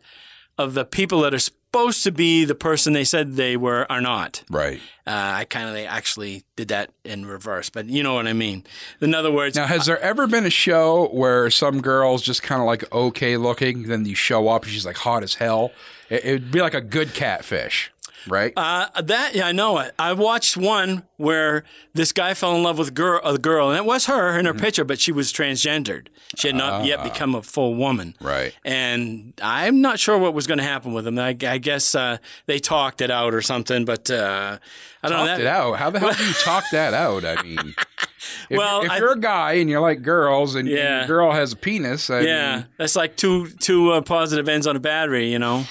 [0.58, 4.00] of the people that are supposed to be the person they said they were are
[4.00, 4.42] not.
[4.50, 4.80] right.
[5.08, 8.64] Uh, I kind of actually did that in reverse, but you know what I mean.
[9.00, 12.60] In other words, Now, has there ever been a show where some girl's just kind
[12.60, 15.70] of like okay looking, then you show up and she's like hot as hell?
[16.10, 17.92] It, it'd be like a good catfish,
[18.28, 18.52] right?
[18.56, 19.94] Uh, that yeah, I know it.
[19.98, 21.64] I watched one where
[21.94, 24.52] this guy fell in love with girl, a girl, and it was her in her
[24.52, 24.60] Mm-hmm.
[24.64, 26.08] picture, but she was transgendered.
[26.36, 27.04] She had not yet Ah.
[27.04, 28.14] become a full woman.
[28.20, 28.54] Right.
[28.64, 31.18] And I'm not sure what was going to happen with them.
[31.18, 34.58] I, I guess uh, they talked it out or something, but uh,
[35.02, 35.26] I don't know.
[35.26, 35.78] Talked That, it out.
[35.78, 37.24] How the hell do you talk that out?
[37.24, 37.58] I mean,
[38.50, 40.98] if, Well, if I- you're a guy and you like girls and, and Yeah.
[40.98, 44.66] your girl has a penis, I yeah, mean, that's like two two uh, positive ends
[44.66, 45.30] on a battery.
[45.30, 45.64] You know.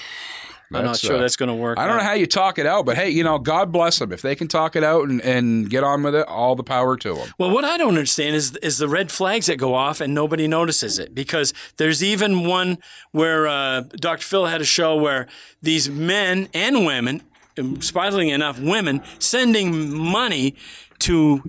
[0.72, 1.78] I'm not sure uh, that's going to work.
[1.78, 4.12] I don't know how you talk it out, but hey, you know, God bless them.
[4.12, 6.96] If they can talk it out and, and get on with it, all the power
[6.96, 7.28] to them.
[7.38, 10.48] Well, what I don't understand is is the red flags that go off and nobody
[10.48, 12.78] notices it because there's even one
[13.12, 14.24] where uh, Dr.
[14.24, 15.26] Phil had a show where
[15.62, 17.22] these men and women,
[17.58, 20.56] um, surprisingly enough, women sending money
[21.00, 21.42] to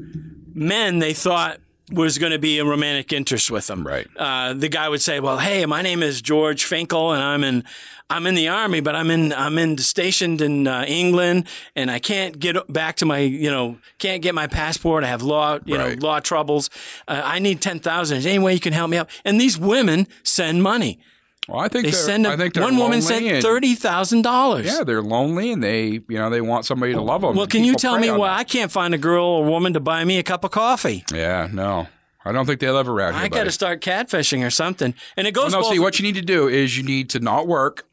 [0.53, 1.59] men they thought
[1.91, 3.87] was going to be a romantic interest with them.
[3.87, 4.07] Right.
[4.17, 7.63] Uh, the guy would say, "Well, hey, my name is George Finkel, and I'm in
[8.09, 11.99] I'm in the army, but I'm in I'm in stationed in uh, England, and I
[11.99, 15.03] can't get back to my you know can't get my passport.
[15.03, 15.97] I have law you Right.
[15.99, 16.69] know law troubles.
[17.07, 18.17] Uh, I need ten thousand.
[18.17, 20.99] Is any way you can help me out?" And these women send money.
[21.47, 22.27] Well, I think They send.
[22.27, 24.65] I think one woman sent thirty thousand dollars.
[24.65, 27.35] Yeah, they're lonely and they, you know, they want somebody to love them.
[27.35, 30.03] Well, can you tell me why I can't find a girl or woman to buy
[30.03, 31.05] me a cup of coffee?
[31.13, 31.87] Yeah, no,
[32.25, 33.23] I don't think they live around here.
[33.23, 34.93] I got to start catfishing or something.
[35.15, 35.71] And it Well, goes no, both.
[35.71, 37.85] see, what you need to do is you need to not work.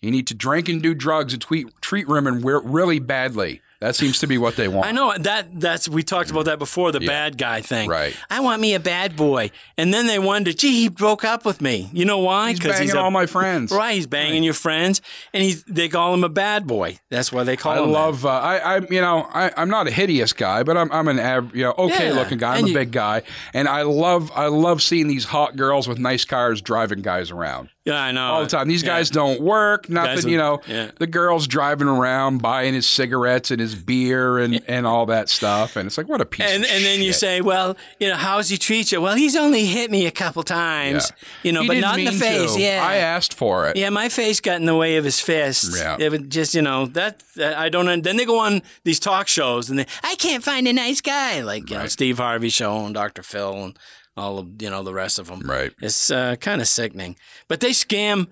[0.00, 3.60] You need to drink and do drugs and tweet, treat women really badly.
[3.82, 4.86] That seems to be what they want.
[4.86, 7.88] I know that that's we talked about that before the bad guy thing.
[7.88, 8.16] Right.
[8.30, 11.60] I want me a bad boy, and then they wondered, gee, he broke up with
[11.60, 11.90] me.
[11.92, 12.52] You know why?
[12.52, 13.72] Because He's banging all my friends.
[13.72, 15.02] Right, he's banging your friends,
[15.34, 16.98] and he's they call him a bad boy.
[17.10, 17.90] That's why they call I him.
[17.92, 18.24] love.
[18.24, 21.18] Uh, I, I, you know, I, I'm not a hideous guy, but I'm, I'm an,
[21.18, 22.52] av- you know, okay Yeah, looking guy.
[22.52, 23.22] I'm and a you- big guy,
[23.52, 27.68] and I love, I love seeing these hot girls with nice cars driving guys around.
[27.84, 28.68] Yeah, I know all the time.
[28.68, 28.90] These Yeah.
[28.90, 30.14] guys don't work, nothing.
[30.14, 30.92] Guys you know, yeah.
[31.00, 35.76] the girls driving around buying his cigarettes and his beer and, and all that stuff,
[35.76, 36.46] and it's like what a piece.
[36.46, 39.00] And of and then you say, well, you know, how's he treat you?
[39.00, 41.28] Well, he's only hit me a couple times, Yeah.
[41.42, 42.54] you know, He but didn't in the face.
[42.54, 42.60] to.
[42.60, 43.76] Yeah, I asked for it.
[43.76, 45.76] Yeah, my face got in the way of his fist.
[45.76, 45.96] Yeah.
[45.98, 48.02] It just, you know, that, that I don't.
[48.02, 51.40] Then they go on these talk shows, and they, I can't find a nice guy
[51.40, 53.22] like you know Steve Harvey show and Dr.
[53.22, 53.78] Phil and
[54.16, 55.40] all of you know the rest of them.
[55.40, 55.72] Right.
[55.80, 57.16] It's uh, kind of sickening,
[57.48, 58.28] but they scam,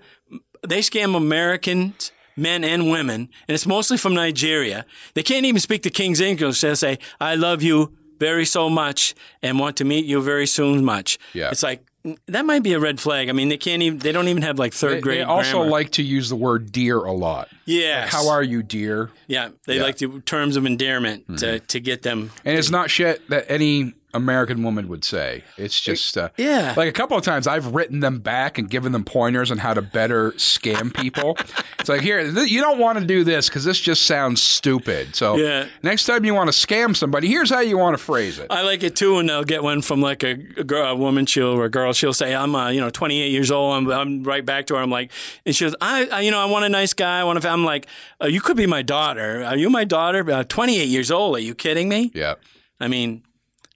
[0.67, 2.11] they scam Americans.
[2.35, 4.85] Men and women, and it's mostly from Nigeria.
[5.13, 6.61] They can't even speak the King's English.
[6.61, 10.83] They'll say, "I love you very so much and want to meet you very soon
[10.85, 11.49] much." Yeah.
[11.51, 11.83] It's like
[12.27, 13.29] that might be a red flag.
[13.29, 13.99] I mean, they can't even.
[13.99, 15.19] They don't even have like third They, grade.
[15.19, 15.69] they also grammar.
[15.71, 17.49] like to use the word "dear" a lot.
[17.65, 18.11] Yes.
[18.11, 19.11] How are you, dear?
[19.27, 19.81] Yeah, they Yeah.
[19.81, 19.85] Mm-hmm.
[19.85, 22.31] like the terms of endearment to, to get them.
[22.45, 25.43] And it's not shit that any American woman would say.
[25.57, 26.73] It's just uh, Yeah.
[26.77, 29.73] Like a couple of times, I've written them back and given them pointers on how
[29.73, 31.37] to better scam people.
[31.79, 35.15] it's like here, th- you don't want to do this because this just sounds stupid.
[35.15, 35.67] So Yeah.
[35.83, 38.47] next time you want to scam somebody, here's how you want to phrase it.
[38.49, 41.25] I like it too, and they'll get one from like a, a, girl, a woman.
[41.25, 41.93] She'll or a girl.
[41.93, 44.81] She'll say, "I'm, uh, you know, 28 years old." I'm, I'm right back to her.
[44.81, 45.11] I'm like,
[45.45, 47.19] and she goes, "I, I you know, I want a nice guy.
[47.19, 47.87] I want to." I'm like,
[48.21, 49.43] uh, "You could be my daughter.
[49.43, 50.29] Are you my daughter?
[50.31, 51.35] Uh, 28 years old?
[51.35, 52.35] Are you kidding me?" Yeah.
[52.79, 53.23] I mean,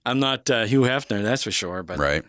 [0.06, 1.82] I'm not uh, Hugh Hefner, that's for sure.
[1.82, 2.24] But right.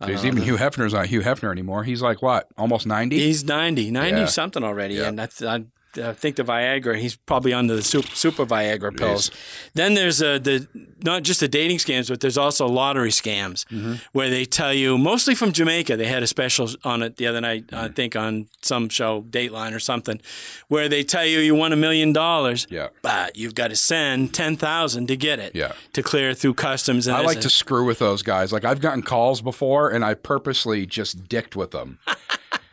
[0.00, 0.42] There's even.
[0.42, 1.82] Hugh Hefner's not Hugh Hefner anymore.
[1.82, 3.18] He's like what, almost ninety?
[3.18, 4.26] He's 90, 90 Yeah.
[4.26, 4.94] something already.
[4.94, 5.08] Yeah.
[5.08, 5.64] And I, th- I,
[5.96, 9.30] I think the Viagra, he's probably on the super, super Viagra pills.
[9.74, 10.68] Then there's uh, the
[11.02, 13.94] not just the dating scams, but there's also lottery scams Mm-hmm.
[14.12, 17.40] where they tell you, mostly from Jamaica, they had a special on it the other
[17.40, 20.20] night, I think on some show, Dateline or something,
[20.68, 22.88] where they tell you you won a million dollars, Yeah.
[23.02, 25.72] but you've got to send 10000 to get it, Yeah.
[25.94, 27.06] to clear through customs.
[27.06, 28.52] And I like and- to screw with those guys.
[28.52, 31.98] Like I've gotten calls before, and I purposely just dicked with them.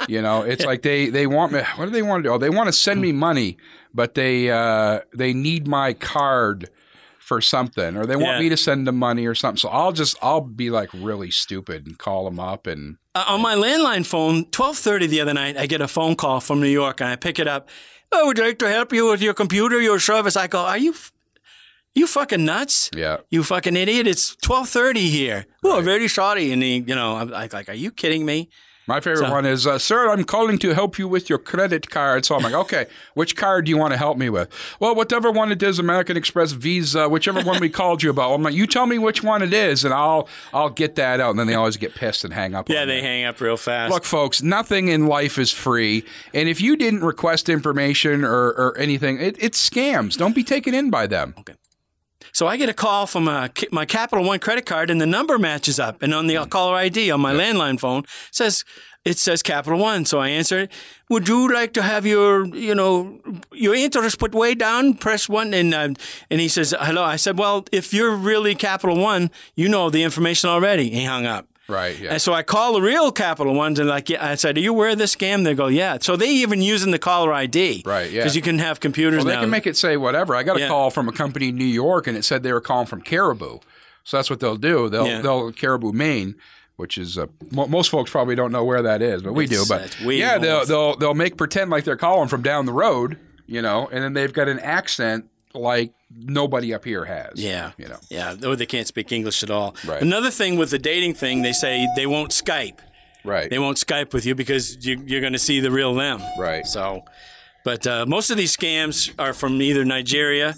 [0.08, 1.62] you know, it's like they they want me.
[1.76, 2.34] What do they want to do?
[2.34, 3.58] Oh, they want to send me money,
[3.94, 6.70] but they uh, they need my card
[7.20, 8.40] for something, or they want Yeah.
[8.40, 9.58] me to send them money or something.
[9.58, 13.42] So I'll just I'll be like really stupid and call them up and Uh, on
[13.42, 16.70] my landline phone, twelve thirty the other night, I get a phone call from New
[16.70, 17.70] York, and I pick it up.
[18.12, 20.38] I would like to help you with your computer, your service.
[20.38, 21.12] I go, are you, f-
[21.96, 22.90] you fucking nuts?
[22.96, 23.18] yeah.
[23.32, 24.06] You fucking idiot!
[24.08, 25.46] It's twelve thirty here.
[25.64, 26.52] Oh, very sorry.
[26.52, 28.50] And he, you know, I'm like, like, are you kidding me?
[28.88, 31.90] My favorite So- one is, uh, sir, I'm calling to help you with your credit
[31.90, 32.24] card.
[32.26, 34.48] So I'm like, okay, which card do you want to help me with?
[34.80, 38.34] Well, whatever one it is, American Express, Visa, whichever one we called you about.
[38.34, 41.32] I'm like, you tell me which one it is, and I'll I'll get that out.
[41.32, 42.70] And then they always get pissed and hang up.
[42.70, 43.02] Yeah, they me.
[43.02, 43.92] hang up real fast.
[43.92, 46.04] Look, folks, nothing in life is free.
[46.34, 50.18] And if you didn't request information or, or anything, it, it's scams.
[50.18, 51.34] Don't be taken in by them.
[51.40, 51.54] Okay.
[52.36, 55.40] So I get a call from Ca- my Capital One credit card, and the number
[55.40, 56.04] matches up.
[56.04, 58.66] And on the caller ID on my landline phone says
[59.06, 60.04] it says Capital One.
[60.04, 60.72] So I answer it.
[61.10, 63.22] Would you like to have your you know
[63.54, 64.96] your interest put way down?
[64.96, 65.94] Press one, and uh,
[66.30, 67.06] and he says hello.
[67.06, 70.90] I said, well, if you're really Capital One, you know the information already.
[70.90, 71.48] He hung up.
[71.68, 72.00] Right.
[72.00, 72.12] Yeah.
[72.12, 74.72] And so I call the real Capital Ones and like, yeah, I said, "Are you
[74.72, 78.12] aware of this scam?" They go, "Yeah." So they even using the caller ID, Right,
[78.12, 78.20] yeah.
[78.22, 79.42] Because you can have computers Well, they now.
[79.42, 80.36] can make it say whatever.
[80.36, 80.68] I got a Yeah.
[80.68, 83.60] call from a company in New York, and it said they were calling from Caribou.
[84.04, 84.90] So that's what they'll do.
[84.90, 85.22] They'll Yeah.
[85.22, 86.36] they'll Caribou, Maine,
[86.76, 89.64] which is uh, mo- most folks probably don't know where that is, but we do.
[89.68, 93.18] But it's yeah, they'll they'll they'll make pretend like they're calling from down the road,
[93.48, 95.26] you know, and then they've got an accent
[95.56, 97.34] like nobody up here has.
[97.36, 97.72] Yeah.
[97.78, 98.00] you know.
[98.10, 99.76] Yeah, or they can't speak English at all.
[99.86, 100.02] Right.
[100.02, 102.80] Another thing with the dating thing, they say they won't Skype.
[103.24, 103.50] Right.
[103.50, 106.22] They won't Skype with you because you, you're going to see the real them.
[106.38, 106.66] Right.
[106.66, 107.04] So,
[107.64, 110.56] but uh, most of these scams are from either Nigeria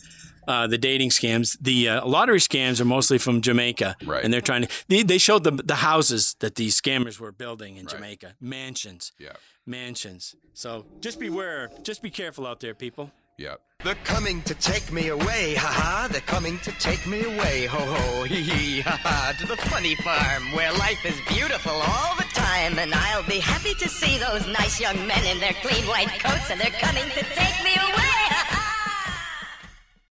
[0.48, 1.58] uh, the dating scams.
[1.60, 4.24] The uh, lottery scams are mostly from Jamaica, Right.
[4.24, 4.70] And they're trying to.
[4.88, 9.34] They, they showed the the houses that these scammers were building in Jamaica, mansions, yeah,
[9.66, 10.36] mansions.
[10.54, 11.70] So just beware.
[11.84, 13.12] Just be careful out there, people.
[13.38, 13.56] Yeah.
[13.84, 16.08] They're coming to take me away, ha ha.
[16.12, 19.34] They're coming to take me away, ho ho, hee hee, ha ha.
[19.40, 22.80] To the funny farm where life is beautiful all the time.
[22.80, 26.50] And I'll be happy to see those nice young men in their clean white coats,
[26.50, 27.58] and they're coming to take